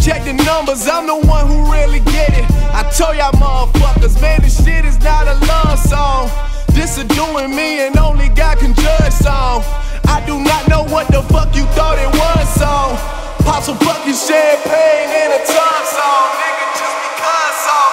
Check 0.00 0.24
the 0.24 0.32
numbers, 0.44 0.86
I'm 0.88 1.06
the 1.06 1.16
one 1.26 1.46
who 1.46 1.70
really 1.72 2.00
get 2.00 2.30
it. 2.30 2.46
I 2.72 2.88
told 2.96 3.16
y'all 3.16 3.32
motherfuckers, 3.32 4.20
man, 4.22 4.40
this 4.40 4.64
shit 4.64 4.84
is 4.84 4.98
not 5.00 5.26
a 5.26 5.34
love 5.46 5.78
song. 5.78 6.30
This 6.72 6.96
is 6.98 7.04
doing 7.12 7.54
me 7.54 7.86
and 7.86 7.96
only 7.98 8.28
God 8.28 8.58
can 8.58 8.74
judge 8.74 9.12
song. 9.12 9.62
I 10.06 10.22
do 10.24 10.38
not 10.38 10.68
know 10.68 10.84
what 10.84 11.08
the 11.08 11.22
fuck 11.22 11.54
you 11.54 11.64
thought 11.76 11.98
it 11.98 12.08
was 12.14 12.48
song. 12.54 12.96
Pop 13.44 13.62
some 13.62 13.76
fucking 13.78 14.14
champagne 14.14 15.10
in 15.10 15.28
a 15.34 15.40
tub 15.44 15.82
song, 15.90 16.28
nigga, 16.38 16.66
just 16.78 16.96
because 17.04 17.56
song. 17.66 17.92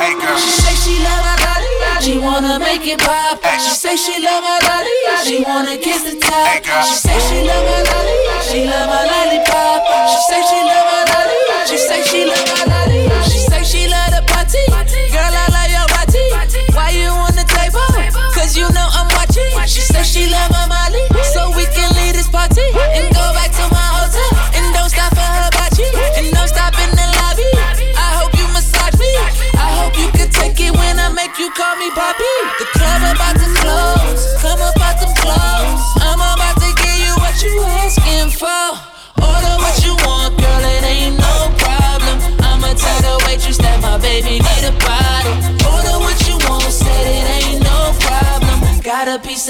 Hey 0.00 0.14
girl. 0.14 0.38
She 0.38 0.50
say 0.50 0.74
she 0.78 1.02
love 1.02 1.33
she 2.04 2.18
wanna 2.18 2.58
make 2.58 2.86
it 2.86 3.00
pop. 3.00 3.40
She 3.64 3.74
say 3.74 3.96
she 3.96 4.22
love 4.22 4.44
my 4.44 4.58
lolly, 4.68 5.24
she 5.24 5.42
wanna 5.42 5.78
kiss 5.78 6.02
the 6.02 6.20
top. 6.20 6.62
She 6.84 6.94
say 7.00 7.18
she 7.28 7.46
love 7.48 7.64
my 7.64 7.80
lolly, 7.88 8.16
she 8.44 8.64
love 8.68 8.88
my 8.92 9.04
lollipop. 9.08 9.80
She 10.10 10.18
say 10.28 10.40
she 10.48 10.60
love 10.68 10.86
my 10.92 11.00
lolly, 11.10 11.66
she 11.66 11.78
say 11.78 12.02
she 12.02 12.24
love 12.26 12.44
my 12.44 12.64
lolly. 12.64 12.73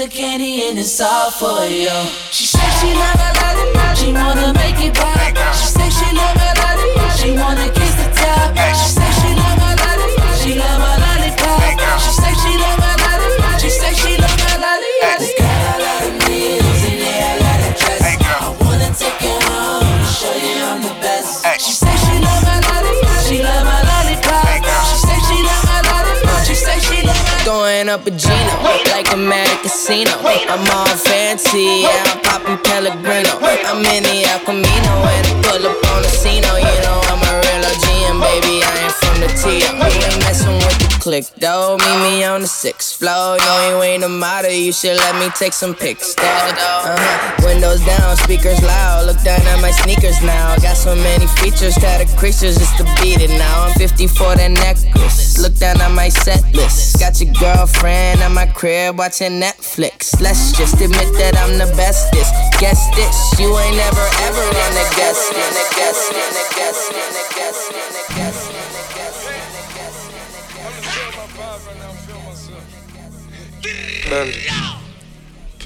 Of 0.05 0.11
candy 0.11 0.61
and 0.69 0.77
it's 0.77 1.01
all 1.01 1.31
for 1.31 1.65
you. 1.65 1.89
She 2.29 2.45
say 2.45 2.61
she 2.79 2.93
love 2.93 3.17
her 3.17 3.33
lollipop, 3.41 3.97
she 3.97 4.13
wanna 4.13 4.53
make 4.53 4.77
it 4.85 4.93
pop. 4.93 5.17
She 5.55 5.65
say 5.65 5.89
she 5.89 6.05
love 6.15 6.37
her 6.37 6.53
lollipop, 6.61 7.11
she 7.17 7.31
wanna 7.31 7.67
kiss 7.73 7.95
the 7.95 8.07
top. 8.13 8.53
She 8.77 8.89
say 8.93 9.09
she 9.17 9.33
love 9.33 9.57
her 9.65 9.75
lollipop, 9.81 10.35
she 10.37 10.53
love 10.53 10.81
her 10.81 10.97
lollipop. 11.01 11.24
Throwing 27.45 27.89
up 27.89 28.07
a 28.07 28.09
Gino, 28.09 28.57
like 28.89 29.13
a 29.13 29.17
mad 29.17 29.61
casino. 29.61 30.09
I'm 30.49 30.65
all 30.73 30.87
fancy, 30.97 31.85
yeah, 31.85 32.03
I'm 32.09 32.19
popping 32.23 32.57
Pellegrino. 32.65 33.37
I'm 33.37 33.85
in 33.85 34.01
the 34.01 34.25
El 34.25 34.41
and 34.49 34.65
I 34.65 35.41
pull 35.45 35.67
up 35.67 35.77
on 35.93 36.01
the 36.01 36.09
scene. 36.09 36.41
Oh, 36.43 36.57
you 36.57 36.75
know 36.81 36.97
I'm 37.05 37.21
a 37.21 37.31
real 37.45 37.61
OG, 37.69 37.85
and 38.09 38.19
baby, 38.19 38.65
I 38.65 38.85
ain't 38.85 38.93
from 38.97 39.21
the 39.21 39.29
T. 39.37 39.61
You 39.61 39.77
ain't 39.77 40.19
messing 40.25 40.57
with 40.57 40.84
click, 41.05 41.25
though. 41.37 41.77
Meet 41.77 41.99
me 42.01 42.23
on 42.23 42.41
the 42.41 42.47
sixth 42.47 42.97
floor. 42.97 43.37
No, 43.37 43.53
you 43.69 43.83
ain't 43.83 44.03
a 44.03 44.09
model, 44.09 44.49
you 44.49 44.73
should 44.73 44.97
let 44.97 45.13
me 45.21 45.29
take 45.37 45.53
some 45.53 45.75
pics, 45.75 46.15
though. 46.15 46.23
Uh-huh. 46.25 47.45
Windows 47.45 47.85
down, 47.85 48.17
speakers 48.17 48.59
loud. 48.63 49.05
Look 49.05 49.21
down 49.21 49.41
at 49.53 49.61
my 49.61 49.69
sneakers 49.69 50.17
now. 50.23 50.57
Got 50.57 50.75
so 50.75 50.95
many 50.95 51.27
features, 51.37 51.77
got 51.77 52.01
a 52.01 52.09
creatures 52.17 52.57
just 52.57 52.75
to 52.77 52.85
beat 52.97 53.21
it 53.21 53.29
now. 53.37 53.69
I'm 53.69 53.73
50 53.77 54.07
for 54.17 54.33
the 54.33 54.49
necklace. 54.49 55.37
Look 55.37 55.53
down 55.61 55.79
at 55.79 55.91
my 55.91 56.09
set 56.09 56.41
list. 56.55 56.99
Got 56.99 57.21
your 57.21 57.31
girlfriend 57.37 58.21
at 58.21 58.31
my 58.31 58.47
crib 58.47 58.97
watching 58.97 59.37
Netflix. 59.37 60.19
Let's 60.19 60.57
just 60.57 60.81
admit 60.81 61.13
that 61.21 61.37
I'm 61.37 61.61
the 61.61 61.69
bestest. 61.77 62.33
Guess 62.57 62.81
this, 62.97 63.17
you 63.37 63.53
ain't 63.61 63.77
never 63.77 64.05
ever 64.25 64.41
on 64.41 64.71
the 64.73 64.87
guest 64.97 65.21
list. 65.37 65.53
The 65.53 65.65
guest 65.77 66.01
list, 66.17 66.33
the 66.33 67.35
guest 67.37 67.61
list, 68.17 68.49
the 68.49 68.54
Panda. 74.05 74.37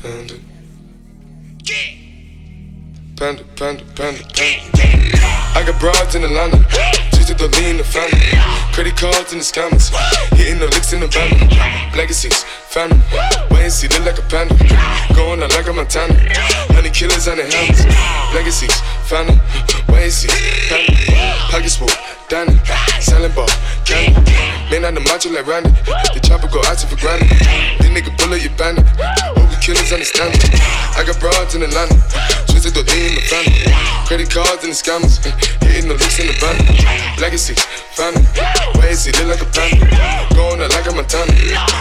Panda. 0.02 0.34
Panda, 3.18 3.44
panda, 3.58 3.84
panda, 3.96 4.24
panda. 4.34 4.60
I 5.56 5.64
got 5.68 5.80
broads 5.80 6.16
in 6.16 6.24
Atlanta. 6.24 6.64
Just 7.12 7.38
the 7.38 7.50
lean 7.60 7.78
the 7.78 7.84
family. 7.84 8.18
Credit 8.72 8.96
cards 8.96 9.34
in 9.34 9.40
the 9.40 9.44
scammers. 9.44 9.92
Hitting 10.38 10.58
the 10.58 10.68
licks 10.68 10.94
in 10.94 11.02
the 11.02 11.08
van. 11.08 11.30
Legacies, 11.98 12.44
family. 12.70 13.02
Wait 13.52 13.64
and 13.64 13.74
see, 13.74 13.90
look 13.90 14.06
like 14.06 14.20
a 14.20 14.24
panda. 14.32 14.56
Going 15.14 15.44
out 15.44 15.52
like 15.52 15.68
a 15.68 15.74
Montana. 15.74 16.16
Honey 16.72 16.92
killers 16.92 17.28
on 17.28 17.38
the 17.38 17.44
helmets. 17.44 17.84
Legacies, 18.34 18.80
family. 19.04 19.38
Wait 19.90 20.04
and 20.04 20.14
see, 20.14 20.30
family. 20.70 20.96
Pockets 21.52 21.76
full, 21.76 21.90
Danny. 22.30 22.58
Selling 23.02 23.34
ball, 23.34 23.50
candy. 23.84 24.49
Man 24.70 24.86
on 24.86 24.94
the 24.94 25.02
macho 25.02 25.34
like 25.34 25.50
Randy. 25.50 25.74
The 26.14 26.22
chopper 26.22 26.46
go 26.46 26.62
out 26.70 26.78
for 26.78 26.94
granted. 27.02 27.26
This 27.82 27.90
nigga 27.90 28.14
bullet, 28.22 28.46
you 28.46 28.54
bandit. 28.54 28.86
Hope 29.34 29.50
the 29.50 29.58
killers 29.58 29.90
understand 29.90 30.38
it. 30.38 30.46
I 30.94 31.02
got 31.02 31.18
broads 31.18 31.58
in 31.58 31.66
Atlanta. 31.66 31.98
Twisted 32.46 32.78
lean 32.78 33.10
in 33.10 33.16
the 33.18 33.26
family. 33.26 33.66
Credit 34.06 34.30
cards 34.30 34.62
and 34.62 34.70
the 34.70 34.78
scammers. 34.78 35.18
Hitting 35.66 35.90
the 35.90 35.98
looks 35.98 36.22
in 36.22 36.30
the 36.30 36.38
van. 36.38 36.54
Legacy, 37.18 37.58
family. 37.98 38.22
Wait 38.78 38.94
and 38.94 39.00
see, 39.02 39.10
look 39.18 39.34
like 39.34 39.42
a 39.42 39.50
panda. 39.50 39.90
Going 40.38 40.62
out 40.62 40.70
like 40.70 40.86
a 40.86 40.94
Montana. 40.94 41.34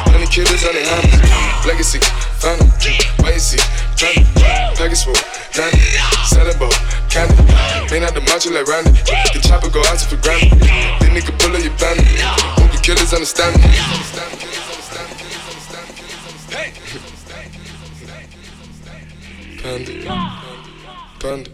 Honey 0.08 0.24
killers 0.32 0.64
on 0.64 0.72
the 0.72 0.80
hands. 0.80 1.12
Legacy, 1.68 2.00
family. 2.40 2.72
Wait 3.20 3.36
and 3.36 3.44
see, 3.44 3.60
family. 4.00 4.24
Package 4.80 5.04
full, 5.04 5.20
Danny. 5.52 5.76
Selling 6.24 6.56
ball, 6.56 6.72
candy. 7.12 7.36
Man 7.92 8.08
out 8.08 8.16
the 8.16 8.24
macho 8.24 8.48
like 8.48 8.64
Randy. 8.64 8.96
The 9.36 9.44
chopper 9.44 9.68
go 9.68 9.84
out 9.92 10.00
for 10.00 10.16
granted. 10.24 10.56
This 10.56 11.12
nigga 11.12 11.36
bullet, 11.36 11.68
you 11.68 11.72
bandit 11.76 12.57
killers 12.88 13.12
understand 13.12 13.54
me. 13.60 13.68
Panda, 19.60 19.92
panda, 21.20 21.50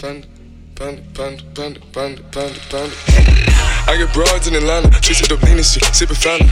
panda, 0.00 0.26
panda, 0.74 1.02
panda, 1.14 1.80
panda, 1.92 2.22
panda, 2.32 2.60
panda. 2.70 3.69
I 3.90 3.98
get 3.98 4.14
broads 4.14 4.46
in 4.46 4.54
Atlanta, 4.54 4.86
twisted 5.02 5.34
up 5.34 5.42
lean 5.42 5.58
and 5.58 5.66
shit, 5.66 5.82
sippin' 5.90 6.14
fountain. 6.14 6.46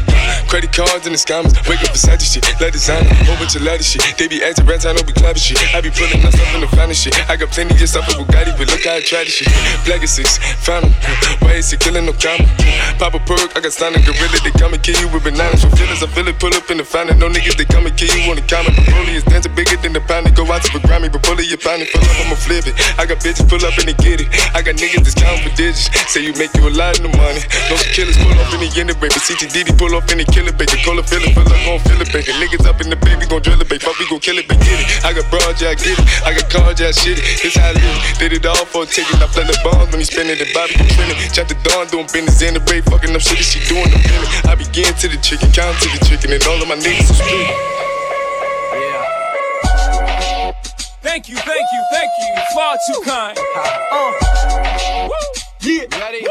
Credit 0.51 0.75
cards 0.75 1.07
and 1.07 1.15
the 1.15 1.23
scammers, 1.23 1.55
wake 1.71 1.79
up 1.87 1.95
beside 1.95 2.19
shit, 2.19 2.43
let 2.59 2.75
designer, 2.75 3.07
whole 3.31 3.39
bunch 3.39 3.55
of 3.55 3.63
ladder 3.63 3.87
shit. 3.87 4.03
They 4.19 4.27
be 4.27 4.43
acting 4.43 4.67
rats, 4.67 4.83
I 4.83 4.91
know 4.91 5.07
be 5.07 5.15
clapping 5.15 5.39
shit. 5.39 5.55
I 5.71 5.79
be 5.79 5.95
pulling 5.95 6.19
myself 6.19 6.51
in 6.59 6.67
the 6.67 6.71
finest 6.75 7.07
shit. 7.07 7.15
I 7.31 7.39
got 7.39 7.55
plenty 7.55 7.79
of 7.79 7.87
stuff 7.87 8.11
with 8.11 8.27
Bugatti, 8.27 8.59
but 8.59 8.67
look 8.67 8.83
how 8.83 8.99
I 8.99 9.07
try 9.07 9.23
this 9.23 9.39
shit. 9.39 9.47
Black 9.87 10.03
is 10.03 10.19
six, 10.19 10.43
fountain, 10.67 10.91
why 11.39 11.63
is 11.63 11.71
he 11.71 11.79
killing 11.79 12.11
no 12.11 12.15
comma? 12.19 12.43
Pop 12.99 13.15
a 13.15 13.23
perk, 13.23 13.55
I 13.55 13.63
got 13.63 13.71
stunning 13.71 14.03
gorilla, 14.03 14.39
they 14.43 14.51
come 14.59 14.75
and 14.75 14.83
kill 14.83 14.99
you 14.99 15.07
with 15.15 15.23
bananas. 15.23 15.63
For 15.63 15.71
feelings, 15.79 16.03
I 16.03 16.11
feel 16.11 16.27
it, 16.27 16.43
pull 16.43 16.51
up 16.59 16.67
in 16.75 16.83
the 16.83 16.87
fountain. 16.91 17.23
No 17.23 17.31
niggas, 17.31 17.55
they 17.55 17.71
come 17.71 17.87
and 17.87 17.95
kill 17.95 18.11
you 18.19 18.35
on 18.35 18.35
the 18.35 18.47
comment. 18.51 18.75
Broly 18.91 19.15
is 19.15 19.23
dancing 19.23 19.55
bigger 19.55 19.79
than 19.79 19.95
the 19.95 20.03
pound, 20.11 20.27
go 20.35 20.43
out 20.51 20.67
to 20.67 20.75
the 20.75 20.83
Grammy, 20.83 21.07
but 21.07 21.23
pull 21.23 21.39
it, 21.39 21.47
pound 21.63 21.87
it, 21.87 21.95
pull 21.95 22.03
up, 22.03 22.19
I'ma 22.19 22.35
flip 22.35 22.67
it. 22.67 22.75
I 22.99 23.07
got 23.07 23.23
bitches 23.23 23.47
pull 23.47 23.63
up 23.63 23.79
and 23.79 23.87
they 23.87 23.95
get 24.03 24.27
it. 24.27 24.27
I 24.59 24.67
got 24.67 24.75
niggas 24.75 25.07
that's 25.07 25.15
counting 25.15 25.47
for 25.47 25.55
digits, 25.55 25.87
say 26.11 26.27
you 26.27 26.35
make 26.35 26.51
you 26.59 26.67
a 26.67 26.75
lot 26.75 26.99
of 26.99 27.07
the 27.07 27.15
money. 27.15 27.28
No 27.37 27.77
some 27.77 27.93
killers 27.93 28.17
pull 28.17 28.33
off 28.41 28.53
in 28.57 28.61
the 28.65 28.71
end 28.81 28.89
of 28.89 28.97
baby. 29.01 29.21
CTDD 29.21 29.77
pull 29.77 29.93
off 29.93 30.09
in 30.09 30.19
the 30.19 30.25
killer 30.25 30.53
baby. 30.53 30.81
Call 30.81 30.97
a 30.97 31.03
feeling, 31.05 31.35
feel 31.37 31.45
like 31.45 31.65
gon' 31.67 31.81
feel 31.85 32.01
it, 32.01 32.09
baby. 32.09 32.33
Niggas 32.41 32.65
up 32.65 32.81
in 32.81 32.89
the 32.89 32.97
baby, 32.97 33.27
gon' 33.29 33.43
drill 33.43 33.61
it, 33.61 33.69
baby. 33.69 33.85
Fuck, 33.85 33.99
we 34.01 34.09
gon' 34.09 34.21
kill 34.21 34.39
it, 34.39 34.49
baby. 34.49 34.65
Get 34.65 34.81
it. 34.81 34.89
I 35.05 35.13
got 35.13 35.29
broad, 35.29 35.61
yeah, 35.61 35.73
I 35.73 35.77
get 35.77 35.93
it. 35.93 36.01
I 36.25 36.33
got 36.33 36.49
cards, 36.49 36.81
yeah, 36.81 36.89
I 36.89 36.97
shit 36.97 37.21
it. 37.21 37.25
This 37.43 37.57
how 37.57 37.69
I 37.69 37.77
live. 37.77 37.99
Did 38.17 38.33
it 38.33 38.47
all 38.49 38.65
for 38.65 38.85
a 38.85 38.87
ticket. 38.89 39.21
I 39.21 39.29
play 39.29 39.45
the 39.45 39.57
bombs 39.61 39.93
when 39.93 40.01
he 40.01 40.07
spinning 40.09 40.41
the 40.41 40.49
Bobby 40.57 40.73
spinning. 40.89 41.19
Chop 41.35 41.53
the 41.53 41.57
dawn, 41.67 41.85
doing 41.93 42.09
business 42.09 42.41
in 42.41 42.55
the 42.57 42.63
break. 42.65 42.89
Fucking 42.89 43.13
up 43.13 43.21
shit, 43.21 43.45
she 43.45 43.61
doing 43.69 43.93
the 43.93 43.99
feeling. 44.01 44.31
I 44.49 44.57
begin 44.57 44.95
to 44.97 45.07
the 45.13 45.19
chicken, 45.21 45.53
count 45.53 45.77
to 45.85 45.89
the 45.93 46.01
chicken, 46.09 46.33
and 46.33 46.43
all 46.49 46.57
of 46.57 46.69
my 46.69 46.81
niggas 46.81 47.13
are 47.13 47.19
split. 47.21 47.79
Thank 51.05 51.29
you, 51.29 51.37
thank 51.37 51.67
you, 51.73 51.83
thank 51.93 52.11
you. 52.21 52.29
Far 52.55 52.77
too 52.87 53.01
kind. 53.05 53.37
Uh. 53.93 55.09
Woo. 55.09 55.29
Yeah. 55.61 55.85
Ready? 55.99 56.27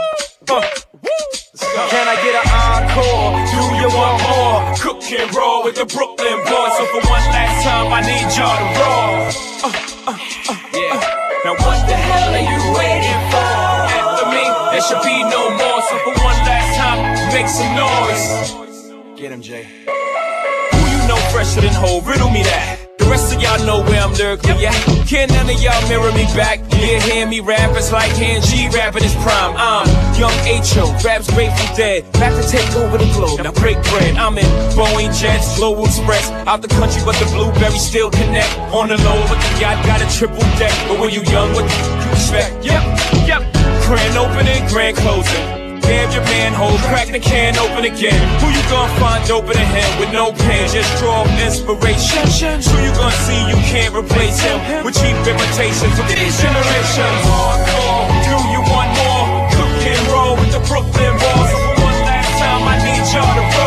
Can 0.47 2.07
I 2.07 2.15
get 2.23 2.39
an 2.39 2.47
encore? 2.47 3.35
Do 3.51 3.59
you 3.83 3.89
want 3.91 4.15
more? 4.23 4.63
Cook 4.79 5.03
and 5.11 5.27
roll 5.35 5.63
with 5.65 5.75
the 5.75 5.83
Brooklyn 5.83 6.39
boys. 6.47 6.73
So 6.77 6.85
for 6.87 7.03
one 7.03 7.25
last 7.35 7.63
time, 7.67 7.91
I 7.91 7.99
need 7.99 8.31
y'all 8.31 8.55
to 8.55 8.67
roll. 8.79 9.27
Uh, 9.59 9.75
uh, 10.07 10.15
uh, 10.47 10.55
yeah. 10.71 10.95
Now 11.43 11.51
what 11.59 11.83
the 11.87 11.95
hell 11.95 12.31
are 12.31 12.47
you 12.47 12.63
waiting 12.79 13.21
for? 13.27 13.51
After 13.91 14.27
me, 14.31 14.47
there 14.71 14.81
should 14.87 15.03
be 15.03 15.19
no 15.27 15.51
more. 15.51 15.81
So 15.83 15.97
for 15.99 16.15
one 16.23 16.39
last 16.47 16.77
time, 16.79 16.99
make 17.35 17.47
some 17.51 17.75
noise. 17.75 19.19
Get 19.19 19.33
him, 19.33 19.41
Jay. 19.41 19.67
Who 19.83 20.79
you 20.79 21.07
know 21.09 21.17
fresher 21.33 21.59
than 21.59 21.73
whole? 21.73 22.01
Riddle 22.01 22.29
me 22.29 22.43
that. 22.43 22.86
The 23.08 23.12
rest 23.16 23.34
of 23.34 23.41
y'all 23.41 23.64
know 23.64 23.80
where 23.88 24.03
I'm 24.03 24.12
lyrically 24.20 24.68
at. 24.68 24.76
Can 25.08 25.30
none 25.30 25.47
of 25.47 25.55
y'all 25.64 25.80
mirror 25.88 26.12
me 26.12 26.28
back? 26.36 26.60
Yeah, 26.76 26.99
hear 26.99 27.26
me 27.26 27.39
rap, 27.39 27.72
it's 27.72 27.89
like 27.89 28.12
hand 28.20 28.43
G 28.43 28.68
rapping 28.68 29.01
his 29.01 29.16
prime. 29.24 29.55
I'm 29.55 29.88
young 30.20 30.36
H.O., 30.43 30.91
raps 31.05 31.32
Grateful 31.32 31.74
Dead. 31.78 32.03
Back 32.20 32.36
to 32.36 32.43
take 32.51 32.68
over 32.76 32.97
the 32.97 33.08
globe, 33.16 33.39
now 33.39 33.53
break 33.53 33.82
bread. 33.84 34.18
I'm 34.18 34.38
in 34.38 34.43
Boeing 34.76 35.16
Jets, 35.18 35.55
Global 35.55 35.86
Express. 35.86 36.30
Out 36.51 36.62
the 36.62 36.68
country, 36.68 37.01
but 37.05 37.16
the 37.16 37.32
blueberries 37.32 37.80
still 37.80 38.12
connect. 38.12 38.51
On 38.76 38.89
the 38.89 38.97
low, 38.97 39.24
but 39.32 39.39
the 39.39 39.62
yacht 39.62 39.80
got 39.88 40.03
a 40.03 40.08
triple 40.12 40.43
deck. 40.60 40.76
But 40.91 40.99
when 40.99 41.10
you 41.10 41.24
young, 41.32 41.53
what 41.53 41.64
you 41.64 42.12
expect? 42.12 42.60
Yep, 42.66 42.84
yep. 43.24 43.41
Grand 43.88 44.18
opening, 44.18 44.68
grand 44.68 44.97
closing. 44.97 45.66
Damn 46.08 46.24
your 46.24 46.32
manhole, 46.32 46.78
crack 46.88 47.12
the 47.12 47.20
can 47.20 47.58
open 47.58 47.84
again. 47.84 48.16
Who 48.39 48.47
you 48.47 48.64
gonna 48.72 48.99
find 48.99 49.30
open 49.30 49.58
a 49.58 49.99
with 49.99 50.12
no 50.14 50.32
pen? 50.32 50.70
Just 50.72 50.88
draw 50.99 51.28
inspiration. 51.43 52.24
Who 52.64 52.80
you 52.80 52.93
gonna 52.95 53.12
see 53.28 53.39
you 53.49 53.58
can't 53.68 53.93
replace 53.93 54.39
him 54.39 54.58
with 54.86 54.95
cheap 54.95 55.18
imitations 55.28 55.99
of 55.99 56.08
these 56.08 56.39
generations? 56.39 57.20
Hardcore, 57.28 58.08
do 58.24 58.38
you 58.55 58.62
want 58.72 58.89
more? 58.95 59.51
Cook 59.51 59.84
and 59.84 60.08
roll 60.08 60.36
with 60.38 60.51
the 60.55 60.64
Brooklyn 60.64 61.12
Balls. 61.20 61.51
One 61.76 61.99
last 62.08 62.39
time, 62.39 62.64
I 62.64 62.78
need 62.88 63.03
y'all 63.12 63.36
to 63.36 63.58
roll. 63.58 63.66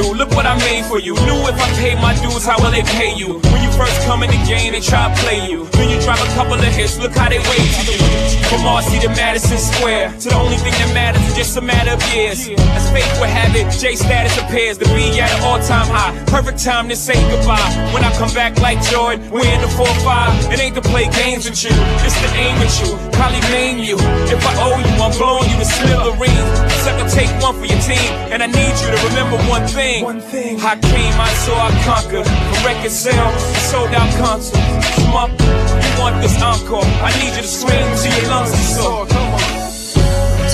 Do. 0.00 0.14
Look 0.14 0.30
what 0.32 0.46
I 0.46 0.56
made 0.64 0.84
for 0.86 0.98
you. 0.98 1.14
Knew 1.26 1.38
if 1.48 1.56
I 1.60 1.68
paid 1.76 1.96
my 2.00 2.14
dues, 2.20 2.44
how 2.44 2.56
will 2.62 2.70
they 2.70 2.82
pay 2.82 3.14
you? 3.14 3.40
When 3.52 3.60
you 3.62 3.70
first 3.72 4.00
come 4.06 4.22
in 4.22 4.30
the 4.30 4.40
game, 4.48 4.72
they 4.72 4.80
try 4.80 5.12
to 5.12 5.14
play 5.20 5.48
you. 5.48 5.66
Then 5.76 5.90
you 5.90 6.00
drop 6.00 6.18
a 6.18 6.28
couple 6.34 6.54
of 6.54 6.72
hits. 6.72 6.98
Look 6.98 7.12
how 7.12 7.28
they 7.28 7.38
wait 7.38 7.66
to 7.76 7.82
you. 7.92 8.00
From 8.48 8.64
Marcy 8.64 8.98
to 9.00 9.08
Madison 9.10 9.58
Square, 9.58 10.18
to 10.20 10.28
the 10.28 10.34
only 10.36 10.56
thing 10.56 10.74
that 10.82 10.90
matters 10.92 11.22
is 11.28 11.34
just 11.36 11.56
a 11.56 11.60
matter 11.60 11.92
of 11.92 12.02
years. 12.12 12.48
As 12.74 12.84
fate 12.90 13.06
would 13.20 13.30
have 13.30 13.54
it, 13.54 13.70
J 13.78 13.94
status 13.94 14.36
appears 14.38 14.78
to 14.78 14.86
be 14.96 15.20
at 15.20 15.30
an 15.30 15.42
all-time 15.44 15.86
high. 15.86 16.12
Perfect 16.26 16.58
time 16.58 16.88
to 16.88 16.96
say 16.96 17.14
goodbye. 17.30 17.70
When 17.94 18.02
I 18.02 18.10
come 18.18 18.32
back 18.34 18.58
like 18.58 18.82
Jordan, 18.90 19.30
we're 19.30 19.46
in 19.46 19.60
the 19.60 19.70
4-5. 19.78 20.52
It 20.52 20.60
ain't 20.60 20.74
to 20.74 20.82
play 20.82 21.06
games 21.14 21.48
with 21.48 21.62
you, 21.62 21.74
it's 22.02 22.18
to 22.18 22.28
aim 22.34 22.58
at 22.58 22.72
you. 22.82 22.90
Probably 23.14 23.40
name 23.54 23.78
you. 23.78 23.96
If 24.26 24.42
I 24.42 24.52
owe 24.66 24.78
you, 24.82 24.94
I'm 24.98 25.14
blowing 25.14 25.46
you 25.50 25.56
to 25.58 25.64
smithereens. 25.64 26.50
Sucker, 26.82 27.08
take 27.08 27.30
one 27.38 27.54
for 27.54 27.66
your 27.66 27.78
team, 27.86 28.10
and 28.34 28.42
I 28.42 28.46
need 28.46 28.74
you 28.82 28.88
to 28.90 28.98
remember 29.10 29.38
one 29.46 29.66
thing. 29.68 29.89
One 29.98 30.20
thing. 30.20 30.60
I 30.60 30.76
came, 30.76 31.14
I 31.20 31.32
saw, 31.42 31.66
I 31.66 31.70
conquered. 31.84 32.24
From 32.24 32.64
record 32.64 32.92
sale, 32.92 33.32
to 33.32 33.60
sold 33.70 33.90
out 33.90 34.10
concerts. 34.22 34.94
Come 34.94 35.16
up, 35.16 35.30
you 35.30 35.92
want 35.98 36.22
this 36.22 36.40
encore? 36.40 36.84
I 37.02 37.10
need 37.18 37.34
you 37.34 37.42
to 37.42 37.48
scream 37.48 37.86
till 37.98 38.14
your 38.22 38.30
lungs 38.30 38.52
are 38.52 38.70
sore. 38.78 39.06
Come 39.06 39.34
on. 39.34 39.40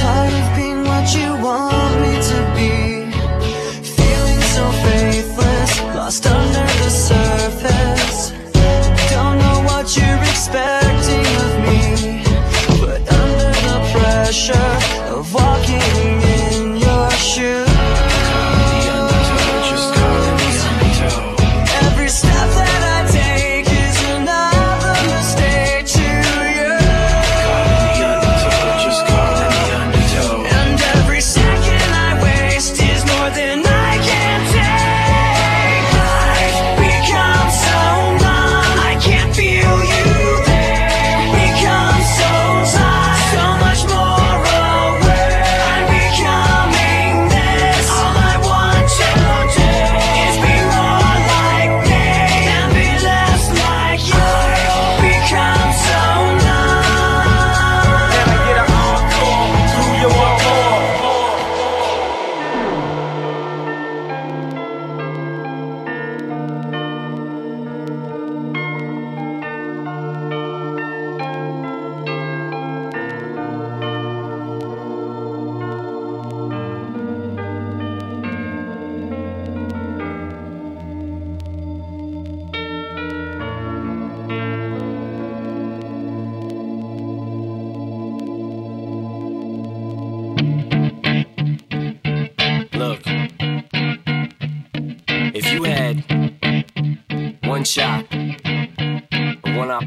Tired 0.00 0.34
of 0.40 0.48
being 0.56 0.82
what 0.84 1.06
you 1.14 1.28
want 1.44 1.94
me 2.00 2.12
to 2.30 2.38
be. 2.56 2.72
Feeling 3.96 4.40
so 4.56 4.64
faithless, 4.82 5.80
lost 5.94 6.26
under 6.26 6.65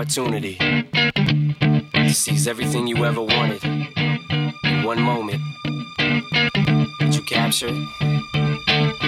opportunity 0.10 0.58
to 1.94 2.10
seize 2.10 2.48
everything 2.48 2.88
you 2.88 3.06
ever 3.06 3.22
wanted 3.22 3.64
in 3.64 4.84
one 4.84 5.00
moment, 5.00 5.40
did 7.00 7.16
you 7.16 7.22
capture 7.22 7.68
it? 7.70 8.29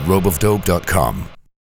At 0.00 0.06
ropeofdope.com. 0.06 1.39